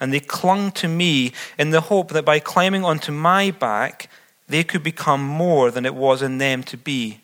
and 0.00 0.12
they 0.12 0.20
clung 0.20 0.70
to 0.72 0.88
me 0.88 1.32
in 1.58 1.70
the 1.70 1.82
hope 1.82 2.10
that 2.10 2.24
by 2.24 2.38
climbing 2.38 2.84
onto 2.84 3.12
my 3.12 3.50
back, 3.50 4.08
they 4.48 4.64
could 4.64 4.82
become 4.82 5.22
more 5.22 5.70
than 5.70 5.84
it 5.84 5.94
was 5.94 6.22
in 6.22 6.38
them 6.38 6.62
to 6.64 6.76
be 6.76 7.20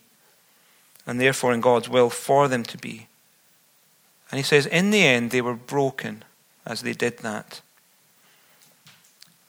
and 1.07 1.21
therefore 1.21 1.53
in 1.53 1.61
God's 1.61 1.89
will 1.89 2.11
for 2.11 2.49
them 2.49 2.63
to 2.65 2.79
be. 2.79 3.07
And 4.31 4.39
he 4.39 4.43
says, 4.43 4.67
in 4.67 4.91
the 4.91 5.05
end, 5.05 5.31
they 5.31 5.41
were 5.41 5.55
broken 5.55 6.25
as 6.67 6.83
they 6.83 6.93
did 6.93 7.19
that. 7.19 7.61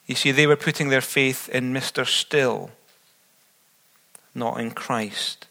You 0.06 0.14
see, 0.14 0.30
they 0.30 0.46
were 0.46 0.56
putting 0.56 0.88
their 0.88 1.00
faith 1.00 1.48
in 1.48 1.72
Mr. 1.72 2.06
Still, 2.06 2.70
not 4.34 4.60
in 4.60 4.70
Christ. 4.70 5.46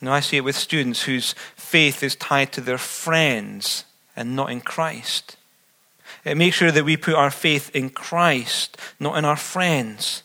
Now, 0.00 0.12
I 0.12 0.20
see 0.20 0.36
it 0.36 0.44
with 0.44 0.56
students 0.56 1.02
whose 1.02 1.34
faith 1.56 2.02
is 2.02 2.14
tied 2.14 2.52
to 2.52 2.60
their 2.60 2.78
friends 2.78 3.84
and 4.14 4.36
not 4.36 4.50
in 4.50 4.60
Christ. 4.60 5.36
Uh, 6.28 6.34
make 6.34 6.52
sure 6.52 6.70
that 6.70 6.84
we 6.84 6.96
put 6.96 7.14
our 7.14 7.30
faith 7.30 7.74
in 7.74 7.90
Christ, 7.90 8.76
not 9.00 9.16
in 9.16 9.24
our 9.24 9.36
friends 9.36 10.22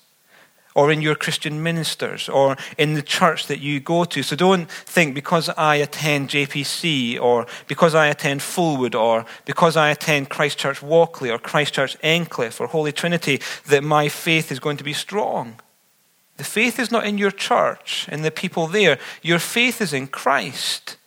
or 0.75 0.91
in 0.91 1.01
your 1.01 1.15
Christian 1.15 1.61
ministers 1.61 2.27
or 2.27 2.57
in 2.77 2.95
the 2.95 3.01
church 3.01 3.47
that 3.47 3.59
you 3.59 3.79
go 3.79 4.03
to. 4.05 4.23
So 4.23 4.35
don't 4.35 4.69
think 4.69 5.13
because 5.13 5.49
I 5.49 5.75
attend 5.75 6.29
JPC 6.29 7.21
or 7.21 7.45
because 7.67 7.93
I 7.93 8.07
attend 8.07 8.41
Fulwood 8.41 8.95
or 8.95 9.25
because 9.45 9.77
I 9.77 9.91
attend 9.91 10.29
Christchurch 10.29 10.81
Walkley 10.81 11.29
or 11.29 11.37
Christchurch 11.37 11.95
Endcliffe 12.01 12.59
or 12.59 12.67
Holy 12.67 12.91
Trinity 12.91 13.39
that 13.67 13.83
my 13.83 14.09
faith 14.09 14.51
is 14.51 14.59
going 14.59 14.77
to 14.77 14.83
be 14.83 14.93
strong. 14.93 15.59
The 16.37 16.43
faith 16.43 16.79
is 16.79 16.89
not 16.89 17.05
in 17.05 17.19
your 17.19 17.31
church 17.31 18.07
and 18.09 18.25
the 18.25 18.31
people 18.31 18.65
there. 18.65 18.97
Your 19.21 19.39
faith 19.39 19.79
is 19.79 19.93
in 19.93 20.07
Christ. 20.07 20.97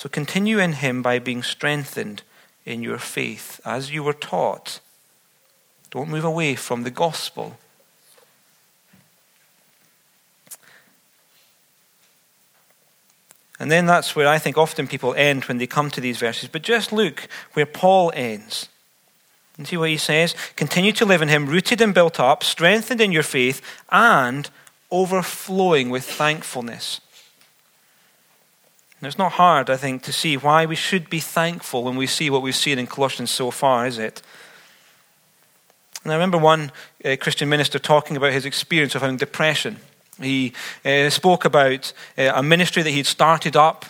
So 0.00 0.08
continue 0.08 0.58
in 0.58 0.72
Him 0.72 1.02
by 1.02 1.18
being 1.18 1.42
strengthened 1.42 2.22
in 2.64 2.82
your 2.82 2.96
faith 2.96 3.60
as 3.66 3.92
you 3.92 4.02
were 4.02 4.14
taught 4.14 4.80
don't 5.90 6.08
move 6.08 6.24
away 6.24 6.54
from 6.54 6.84
the 6.84 6.90
gospel. 6.90 7.58
And 13.58 13.70
then 13.70 13.84
that's 13.84 14.16
where 14.16 14.26
I 14.26 14.38
think 14.38 14.56
often 14.56 14.86
people 14.86 15.14
end 15.16 15.44
when 15.44 15.58
they 15.58 15.66
come 15.66 15.90
to 15.90 16.00
these 16.00 16.16
verses. 16.16 16.48
But 16.48 16.62
just 16.62 16.92
look 16.92 17.28
where 17.52 17.66
Paul 17.66 18.10
ends. 18.14 18.70
And 19.58 19.66
see 19.66 19.76
what 19.76 19.90
he 19.90 19.98
says? 19.98 20.34
Continue 20.56 20.92
to 20.92 21.04
live 21.04 21.20
in 21.20 21.28
him, 21.28 21.44
rooted 21.44 21.82
and 21.82 21.92
built 21.92 22.18
up, 22.18 22.42
strengthened 22.42 23.02
in 23.02 23.12
your 23.12 23.22
faith, 23.22 23.60
and 23.90 24.48
overflowing 24.90 25.90
with 25.90 26.04
thankfulness. 26.04 27.02
And 29.00 29.06
it's 29.06 29.18
not 29.18 29.32
hard, 29.32 29.70
I 29.70 29.76
think, 29.76 30.02
to 30.02 30.12
see 30.12 30.36
why 30.36 30.66
we 30.66 30.76
should 30.76 31.08
be 31.08 31.20
thankful 31.20 31.84
when 31.84 31.96
we 31.96 32.06
see 32.06 32.28
what 32.28 32.42
we've 32.42 32.54
seen 32.54 32.78
in 32.78 32.86
Colossians 32.86 33.30
so 33.30 33.50
far, 33.50 33.86
is 33.86 33.96
it? 33.96 34.20
And 36.04 36.12
I 36.12 36.16
remember 36.16 36.36
one 36.36 36.70
uh, 37.04 37.16
Christian 37.18 37.48
minister 37.48 37.78
talking 37.78 38.16
about 38.16 38.32
his 38.32 38.44
experience 38.44 38.94
of 38.94 39.00
having 39.00 39.16
depression. 39.16 39.78
He 40.20 40.52
uh, 40.84 41.08
spoke 41.08 41.46
about 41.46 41.92
uh, 42.18 42.32
a 42.34 42.42
ministry 42.42 42.82
that 42.82 42.90
he'd 42.90 43.06
started 43.06 43.56
up, 43.56 43.86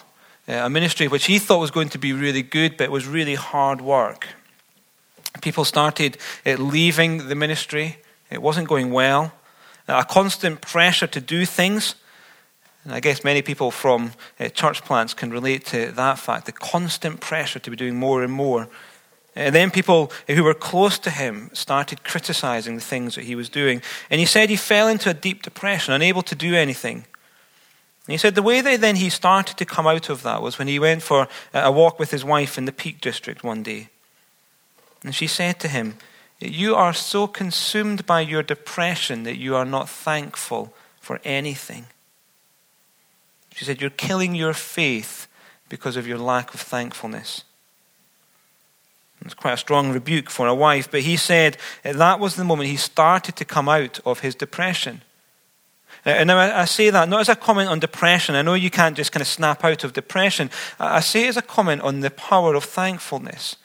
uh, 0.48 0.52
a 0.52 0.70
ministry 0.70 1.08
which 1.08 1.26
he 1.26 1.40
thought 1.40 1.58
was 1.58 1.72
going 1.72 1.88
to 1.88 1.98
be 1.98 2.12
really 2.12 2.42
good, 2.42 2.76
but 2.76 2.84
it 2.84 2.92
was 2.92 3.06
really 3.06 3.34
hard 3.34 3.80
work. 3.80 4.28
People 5.42 5.64
started 5.64 6.18
uh, 6.46 6.54
leaving 6.54 7.28
the 7.28 7.34
ministry. 7.34 7.98
It 8.30 8.42
wasn't 8.42 8.68
going 8.68 8.92
well. 8.92 9.32
A 9.88 10.04
constant 10.04 10.60
pressure 10.60 11.08
to 11.08 11.20
do 11.20 11.44
things. 11.44 11.96
And 12.84 12.94
I 12.94 13.00
guess 13.00 13.24
many 13.24 13.42
people 13.42 13.70
from 13.70 14.12
uh, 14.38 14.48
church 14.48 14.84
plants 14.84 15.12
can 15.12 15.30
relate 15.30 15.66
to 15.66 15.92
that 15.92 16.18
fact 16.18 16.46
the 16.46 16.52
constant 16.52 17.20
pressure 17.20 17.58
to 17.58 17.70
be 17.70 17.76
doing 17.76 17.96
more 17.96 18.22
and 18.22 18.32
more. 18.32 18.68
And 19.36 19.54
then 19.54 19.70
people 19.70 20.10
who 20.26 20.42
were 20.42 20.54
close 20.54 20.98
to 21.00 21.10
him 21.10 21.50
started 21.52 22.04
criticizing 22.04 22.74
the 22.74 22.80
things 22.80 23.14
that 23.14 23.24
he 23.24 23.34
was 23.34 23.48
doing. 23.48 23.80
And 24.10 24.18
he 24.18 24.26
said 24.26 24.50
he 24.50 24.56
fell 24.56 24.88
into 24.88 25.10
a 25.10 25.14
deep 25.14 25.42
depression, 25.42 25.94
unable 25.94 26.22
to 26.22 26.34
do 26.34 26.54
anything. 26.54 27.04
And 28.06 28.12
he 28.12 28.18
said 28.18 28.34
the 28.34 28.42
way 28.42 28.60
that 28.60 28.80
then 28.80 28.96
he 28.96 29.08
started 29.08 29.56
to 29.58 29.64
come 29.64 29.86
out 29.86 30.08
of 30.08 30.22
that 30.22 30.42
was 30.42 30.58
when 30.58 30.68
he 30.68 30.78
went 30.78 31.02
for 31.02 31.28
a 31.54 31.70
walk 31.70 31.98
with 31.98 32.10
his 32.10 32.24
wife 32.24 32.58
in 32.58 32.64
the 32.64 32.72
Peak 32.72 33.00
District 33.00 33.44
one 33.44 33.62
day. 33.62 33.88
And 35.04 35.14
she 35.14 35.26
said 35.26 35.60
to 35.60 35.68
him, 35.68 35.96
You 36.40 36.74
are 36.74 36.92
so 36.92 37.26
consumed 37.26 38.06
by 38.06 38.22
your 38.22 38.42
depression 38.42 39.22
that 39.24 39.36
you 39.36 39.54
are 39.54 39.64
not 39.64 39.88
thankful 39.88 40.74
for 41.00 41.20
anything. 41.24 41.86
She 43.60 43.66
said, 43.66 43.82
You're 43.82 43.90
killing 43.90 44.34
your 44.34 44.54
faith 44.54 45.28
because 45.68 45.98
of 45.98 46.06
your 46.06 46.16
lack 46.16 46.54
of 46.54 46.60
thankfulness. 46.60 47.44
It's 49.22 49.34
quite 49.34 49.52
a 49.52 49.58
strong 49.58 49.92
rebuke 49.92 50.30
for 50.30 50.46
a 50.46 50.54
wife, 50.54 50.90
but 50.90 51.02
he 51.02 51.18
said 51.18 51.58
eh, 51.84 51.92
that 51.92 52.18
was 52.18 52.36
the 52.36 52.44
moment 52.44 52.70
he 52.70 52.78
started 52.78 53.36
to 53.36 53.44
come 53.44 53.68
out 53.68 54.00
of 54.06 54.20
his 54.20 54.34
depression. 54.34 55.02
Eh, 56.06 56.10
and 56.10 56.28
now 56.28 56.38
I 56.38 56.64
say 56.64 56.88
that 56.88 57.10
not 57.10 57.20
as 57.20 57.28
a 57.28 57.36
comment 57.36 57.68
on 57.68 57.80
depression. 57.80 58.34
I 58.34 58.40
know 58.40 58.54
you 58.54 58.70
can't 58.70 58.96
just 58.96 59.12
kind 59.12 59.20
of 59.20 59.28
snap 59.28 59.62
out 59.62 59.84
of 59.84 59.92
depression. 59.92 60.48
I 60.78 61.00
say 61.00 61.26
it 61.26 61.28
as 61.28 61.36
a 61.36 61.42
comment 61.42 61.82
on 61.82 62.00
the 62.00 62.10
power 62.10 62.54
of 62.54 62.64
thankfulness 62.64 63.56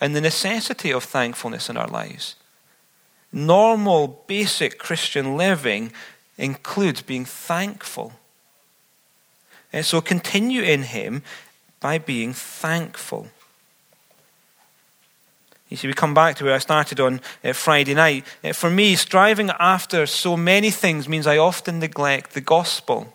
and 0.00 0.16
the 0.16 0.20
necessity 0.20 0.92
of 0.92 1.04
thankfulness 1.04 1.70
in 1.70 1.76
our 1.76 1.86
lives. 1.86 2.34
Normal, 3.32 4.24
basic 4.26 4.80
Christian 4.80 5.36
living 5.36 5.92
includes 6.38 7.02
being 7.02 7.24
thankful. 7.24 8.14
And 9.74 9.84
so 9.84 10.00
continue 10.00 10.62
in 10.62 10.84
Him 10.84 11.24
by 11.80 11.98
being 11.98 12.32
thankful. 12.32 13.26
You 15.68 15.76
see, 15.76 15.88
we 15.88 15.94
come 15.94 16.14
back 16.14 16.36
to 16.36 16.44
where 16.44 16.54
I 16.54 16.58
started 16.58 17.00
on 17.00 17.20
uh, 17.42 17.52
Friday 17.52 17.94
night. 17.94 18.24
Uh, 18.44 18.52
for 18.52 18.70
me, 18.70 18.94
striving 18.94 19.50
after 19.58 20.06
so 20.06 20.36
many 20.36 20.70
things 20.70 21.08
means 21.08 21.26
I 21.26 21.38
often 21.38 21.80
neglect 21.80 22.34
the 22.34 22.40
gospel. 22.40 23.12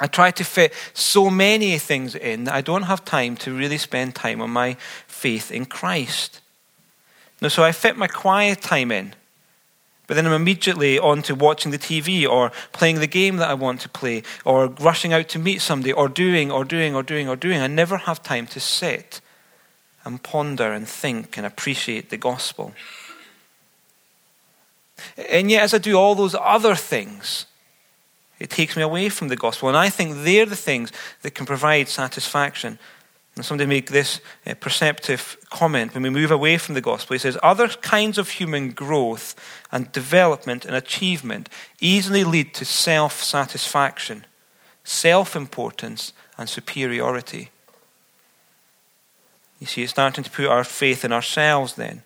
I 0.00 0.06
try 0.06 0.30
to 0.30 0.44
fit 0.44 0.72
so 0.94 1.28
many 1.28 1.78
things 1.78 2.14
in 2.14 2.44
that 2.44 2.54
I 2.54 2.62
don't 2.62 2.84
have 2.84 3.04
time 3.04 3.36
to 3.38 3.54
really 3.54 3.76
spend 3.76 4.14
time 4.14 4.40
on 4.40 4.48
my 4.48 4.78
faith 5.06 5.50
in 5.50 5.66
Christ. 5.66 6.40
Now, 7.42 7.48
so 7.48 7.62
I 7.62 7.72
fit 7.72 7.98
my 7.98 8.08
quiet 8.08 8.62
time 8.62 8.90
in, 8.90 9.12
but 10.06 10.14
then 10.14 10.26
I'm 10.26 10.32
immediately 10.32 10.98
on 10.98 11.22
to 11.22 11.34
watching 11.34 11.70
the 11.70 11.78
TV 11.78 12.28
or 12.28 12.52
playing 12.72 13.00
the 13.00 13.06
game 13.06 13.36
that 13.38 13.48
I 13.48 13.54
want 13.54 13.80
to 13.82 13.88
play 13.88 14.22
or 14.44 14.66
rushing 14.66 15.12
out 15.12 15.28
to 15.30 15.38
meet 15.38 15.60
somebody 15.60 15.92
or 15.92 16.08
doing 16.08 16.50
or 16.50 16.64
doing 16.64 16.94
or 16.94 17.02
doing 17.02 17.28
or 17.28 17.36
doing. 17.36 17.60
I 17.60 17.66
never 17.66 17.96
have 17.96 18.22
time 18.22 18.46
to 18.48 18.60
sit 18.60 19.20
and 20.04 20.22
ponder 20.22 20.72
and 20.72 20.86
think 20.86 21.36
and 21.36 21.46
appreciate 21.46 22.10
the 22.10 22.18
gospel. 22.18 22.74
And 25.16 25.50
yet, 25.50 25.62
as 25.62 25.74
I 25.74 25.78
do 25.78 25.96
all 25.96 26.14
those 26.14 26.36
other 26.38 26.74
things, 26.74 27.46
it 28.38 28.50
takes 28.50 28.76
me 28.76 28.82
away 28.82 29.08
from 29.08 29.28
the 29.28 29.36
gospel. 29.36 29.68
And 29.68 29.76
I 29.76 29.88
think 29.88 30.24
they're 30.24 30.46
the 30.46 30.56
things 30.56 30.92
that 31.22 31.34
can 31.34 31.46
provide 31.46 31.88
satisfaction. 31.88 32.78
And 33.36 33.44
somebody 33.44 33.66
make 33.66 33.90
this 33.90 34.20
uh, 34.46 34.54
perceptive 34.54 35.36
comment 35.50 35.92
when 35.92 36.04
we 36.04 36.10
move 36.10 36.30
away 36.30 36.56
from 36.56 36.74
the 36.74 36.80
gospel. 36.80 37.14
He 37.14 37.18
says, 37.18 37.36
Other 37.42 37.68
kinds 37.68 38.16
of 38.16 38.28
human 38.30 38.70
growth 38.70 39.34
and 39.72 39.90
development 39.90 40.64
and 40.64 40.76
achievement 40.76 41.48
easily 41.80 42.22
lead 42.22 42.54
to 42.54 42.64
self 42.64 43.22
satisfaction, 43.22 44.24
self 44.84 45.34
importance, 45.34 46.12
and 46.38 46.48
superiority. 46.48 47.50
You 49.58 49.66
see, 49.66 49.82
it's 49.82 49.92
starting 49.92 50.24
to 50.24 50.30
put 50.30 50.46
our 50.46 50.64
faith 50.64 51.04
in 51.04 51.12
ourselves 51.12 51.74
then. 51.74 52.02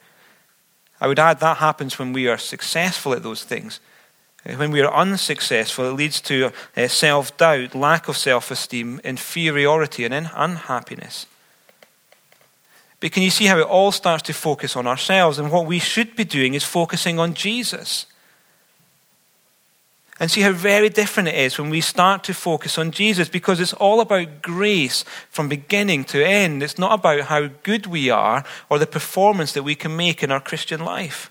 I 1.00 1.08
would 1.08 1.18
add 1.18 1.40
that 1.40 1.58
happens 1.58 1.98
when 1.98 2.12
we 2.12 2.26
are 2.28 2.38
successful 2.38 3.12
at 3.12 3.22
those 3.22 3.44
things. 3.44 3.80
When 4.44 4.70
we 4.70 4.80
are 4.80 4.94
unsuccessful, 4.94 5.90
it 5.90 5.94
leads 5.94 6.20
to 6.22 6.52
uh, 6.76 6.88
self 6.88 7.36
doubt, 7.36 7.74
lack 7.74 8.08
of 8.08 8.16
self 8.16 8.50
esteem, 8.50 9.00
inferiority, 9.04 10.04
and 10.04 10.30
unhappiness. 10.34 11.26
But 13.00 13.12
can 13.12 13.22
you 13.22 13.30
see 13.30 13.46
how 13.46 13.58
it 13.58 13.66
all 13.66 13.92
starts 13.92 14.24
to 14.24 14.32
focus 14.32 14.74
on 14.74 14.86
ourselves? 14.86 15.38
And 15.38 15.52
what 15.52 15.66
we 15.66 15.78
should 15.78 16.16
be 16.16 16.24
doing 16.24 16.54
is 16.54 16.64
focusing 16.64 17.18
on 17.18 17.34
Jesus. 17.34 18.06
And 20.20 20.28
see 20.28 20.40
how 20.40 20.50
very 20.50 20.88
different 20.88 21.28
it 21.28 21.36
is 21.36 21.58
when 21.58 21.70
we 21.70 21.80
start 21.80 22.24
to 22.24 22.34
focus 22.34 22.76
on 22.76 22.90
Jesus 22.90 23.28
because 23.28 23.60
it's 23.60 23.74
all 23.74 24.00
about 24.00 24.42
grace 24.42 25.04
from 25.30 25.48
beginning 25.48 26.04
to 26.06 26.26
end. 26.26 26.60
It's 26.60 26.78
not 26.78 26.98
about 26.98 27.22
how 27.22 27.50
good 27.62 27.86
we 27.86 28.10
are 28.10 28.44
or 28.68 28.80
the 28.80 28.86
performance 28.86 29.52
that 29.52 29.62
we 29.62 29.76
can 29.76 29.96
make 29.96 30.24
in 30.24 30.32
our 30.32 30.40
Christian 30.40 30.84
life. 30.84 31.30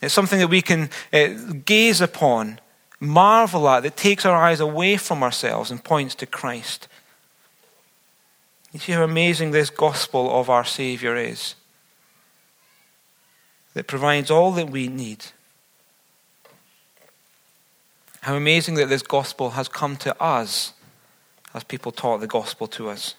It's 0.00 0.14
something 0.14 0.38
that 0.38 0.48
we 0.48 0.62
can 0.62 0.90
uh, 1.12 1.28
gaze 1.64 2.00
upon, 2.00 2.60
marvel 3.00 3.68
at, 3.68 3.82
that 3.82 3.96
takes 3.96 4.24
our 4.26 4.36
eyes 4.36 4.60
away 4.60 4.96
from 4.96 5.22
ourselves 5.22 5.70
and 5.70 5.82
points 5.82 6.14
to 6.16 6.26
Christ. 6.26 6.88
You 8.72 8.80
see 8.80 8.92
how 8.92 9.04
amazing 9.04 9.52
this 9.52 9.70
gospel 9.70 10.38
of 10.38 10.50
our 10.50 10.64
Savior 10.64 11.16
is? 11.16 11.54
That 13.72 13.86
provides 13.86 14.30
all 14.30 14.52
that 14.52 14.70
we 14.70 14.88
need. 14.88 15.26
How 18.20 18.34
amazing 18.34 18.74
that 18.74 18.88
this 18.88 19.02
gospel 19.02 19.50
has 19.50 19.68
come 19.68 19.96
to 19.98 20.20
us 20.20 20.72
as 21.54 21.64
people 21.64 21.92
taught 21.92 22.20
the 22.20 22.26
gospel 22.26 22.66
to 22.68 22.90
us. 22.90 23.14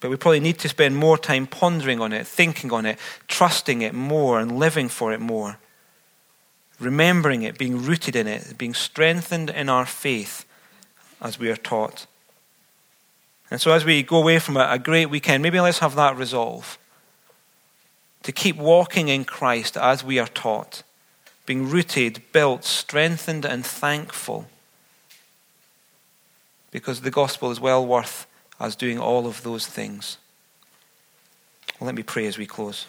But 0.00 0.10
we 0.10 0.16
probably 0.16 0.40
need 0.40 0.58
to 0.60 0.68
spend 0.68 0.96
more 0.96 1.18
time 1.18 1.46
pondering 1.46 2.00
on 2.00 2.12
it, 2.12 2.26
thinking 2.26 2.72
on 2.72 2.86
it, 2.86 2.98
trusting 3.28 3.82
it 3.82 3.94
more, 3.94 4.40
and 4.40 4.58
living 4.58 4.88
for 4.88 5.12
it 5.12 5.20
more. 5.20 5.58
Remembering 6.78 7.42
it, 7.42 7.58
being 7.58 7.82
rooted 7.82 8.16
in 8.16 8.26
it, 8.26 8.56
being 8.56 8.72
strengthened 8.72 9.50
in 9.50 9.68
our 9.68 9.84
faith 9.84 10.46
as 11.20 11.38
we 11.38 11.50
are 11.50 11.56
taught. 11.56 12.06
And 13.50 13.60
so, 13.60 13.72
as 13.72 13.84
we 13.84 14.02
go 14.02 14.16
away 14.16 14.38
from 14.38 14.56
a, 14.56 14.78
great 14.78 15.06
weekend, 15.06 15.42
maybe 15.42 15.60
let's 15.60 15.80
have 15.80 15.96
that 15.96 16.16
resolve 16.16 16.78
to 18.22 18.32
keep 18.32 18.56
walking 18.56 19.08
in 19.08 19.24
Christ 19.24 19.76
as 19.76 20.04
we 20.04 20.18
are 20.18 20.28
taught, 20.28 20.82
being 21.46 21.68
rooted, 21.68 22.22
built, 22.32 22.64
strengthened, 22.64 23.44
and 23.44 23.66
thankful. 23.66 24.46
Because 26.70 27.00
the 27.00 27.10
gospel 27.10 27.50
is 27.50 27.60
well 27.60 27.84
worth 27.84 28.26
as 28.60 28.76
doing 28.76 28.98
all 28.98 29.26
of 29.26 29.42
those 29.42 29.66
things. 29.66 30.18
Well, 31.78 31.86
let 31.86 31.94
me 31.94 32.02
pray 32.02 32.26
as 32.26 32.36
we 32.36 32.46
close. 32.46 32.86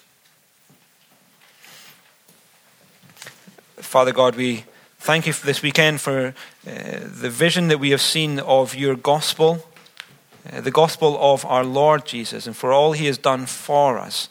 Father 3.78 4.12
God, 4.12 4.36
we 4.36 4.66
thank 5.00 5.26
you 5.26 5.34
for 5.34 5.46
this 5.46 5.62
weekend, 5.62 6.02
for 6.02 6.28
uh, 6.28 6.32
the 6.66 7.30
vision 7.30 7.70
that 7.70 7.80
we 7.80 7.90
have 7.92 8.02
seen 8.02 8.40
of 8.40 8.76
your 8.76 8.96
gospel, 8.96 9.66
uh, 10.52 10.62
the 10.62 10.72
gospel 10.72 11.18
of 11.20 11.46
our 11.46 11.64
Lord 11.64 12.06
Jesus, 12.06 12.46
and 12.46 12.56
for 12.56 12.74
all 12.74 12.92
he 12.92 13.06
has 13.06 13.18
done 13.18 13.46
for 13.46 13.98
us. 13.98 14.30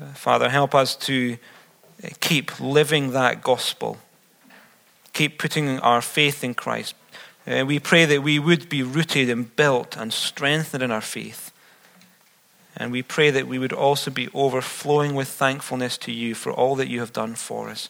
Uh, 0.00 0.06
Father, 0.14 0.48
help 0.48 0.74
us 0.74 0.96
to 0.96 1.36
uh, 2.02 2.08
keep 2.20 2.58
living 2.60 3.12
that 3.12 3.42
gospel, 3.42 3.98
keep 5.12 5.38
putting 5.38 5.78
our 5.80 6.00
faith 6.00 6.42
in 6.42 6.54
Christ, 6.54 6.94
we 7.48 7.78
pray 7.78 8.04
that 8.04 8.22
we 8.22 8.38
would 8.38 8.68
be 8.68 8.82
rooted 8.82 9.30
and 9.30 9.56
built 9.56 9.96
and 9.96 10.12
strengthened 10.12 10.82
in 10.82 10.90
our 10.90 11.00
faith. 11.00 11.50
And 12.76 12.92
we 12.92 13.02
pray 13.02 13.30
that 13.30 13.48
we 13.48 13.58
would 13.58 13.72
also 13.72 14.10
be 14.10 14.28
overflowing 14.34 15.14
with 15.14 15.28
thankfulness 15.28 15.96
to 15.98 16.12
you 16.12 16.34
for 16.34 16.52
all 16.52 16.76
that 16.76 16.88
you 16.88 17.00
have 17.00 17.12
done 17.12 17.34
for 17.34 17.70
us. 17.70 17.88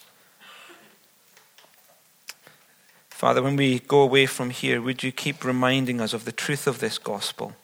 Father, 3.10 3.42
when 3.42 3.56
we 3.56 3.80
go 3.80 4.00
away 4.00 4.26
from 4.26 4.50
here, 4.50 4.80
would 4.80 5.02
you 5.02 5.10
keep 5.10 5.44
reminding 5.44 6.00
us 6.00 6.12
of 6.12 6.24
the 6.24 6.30
truth 6.30 6.68
of 6.68 6.78
this 6.78 6.98
gospel? 6.98 7.54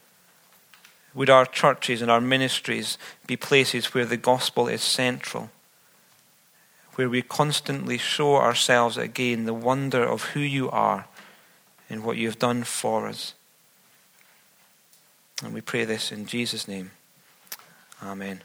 Would 1.15 1.31
our 1.31 1.47
churches 1.47 2.03
and 2.03 2.11
our 2.11 2.21
ministries 2.21 2.99
be 3.25 3.37
places 3.37 3.95
where 3.95 4.05
the 4.05 4.17
gospel 4.17 4.67
is 4.67 4.83
central, 4.83 5.51
where 6.97 7.09
we 7.09 7.23
constantly 7.23 7.99
show 7.99 8.35
ourselves 8.35 8.97
again 8.97 9.45
the 9.45 9.55
wonder 9.55 10.03
of 10.03 10.25
who 10.33 10.41
you 10.41 10.69
are 10.71 11.07
and 11.88 12.05
what 12.05 12.16
you 12.16 12.27
have 12.27 12.38
done 12.38 12.64
for 12.64 13.07
us. 13.07 13.35
And 15.42 15.53
we 15.53 15.61
pray 15.61 15.85
this 15.85 16.12
in 16.12 16.27
Jesus' 16.27 16.68
name. 16.68 16.92
Amen. 18.03 18.42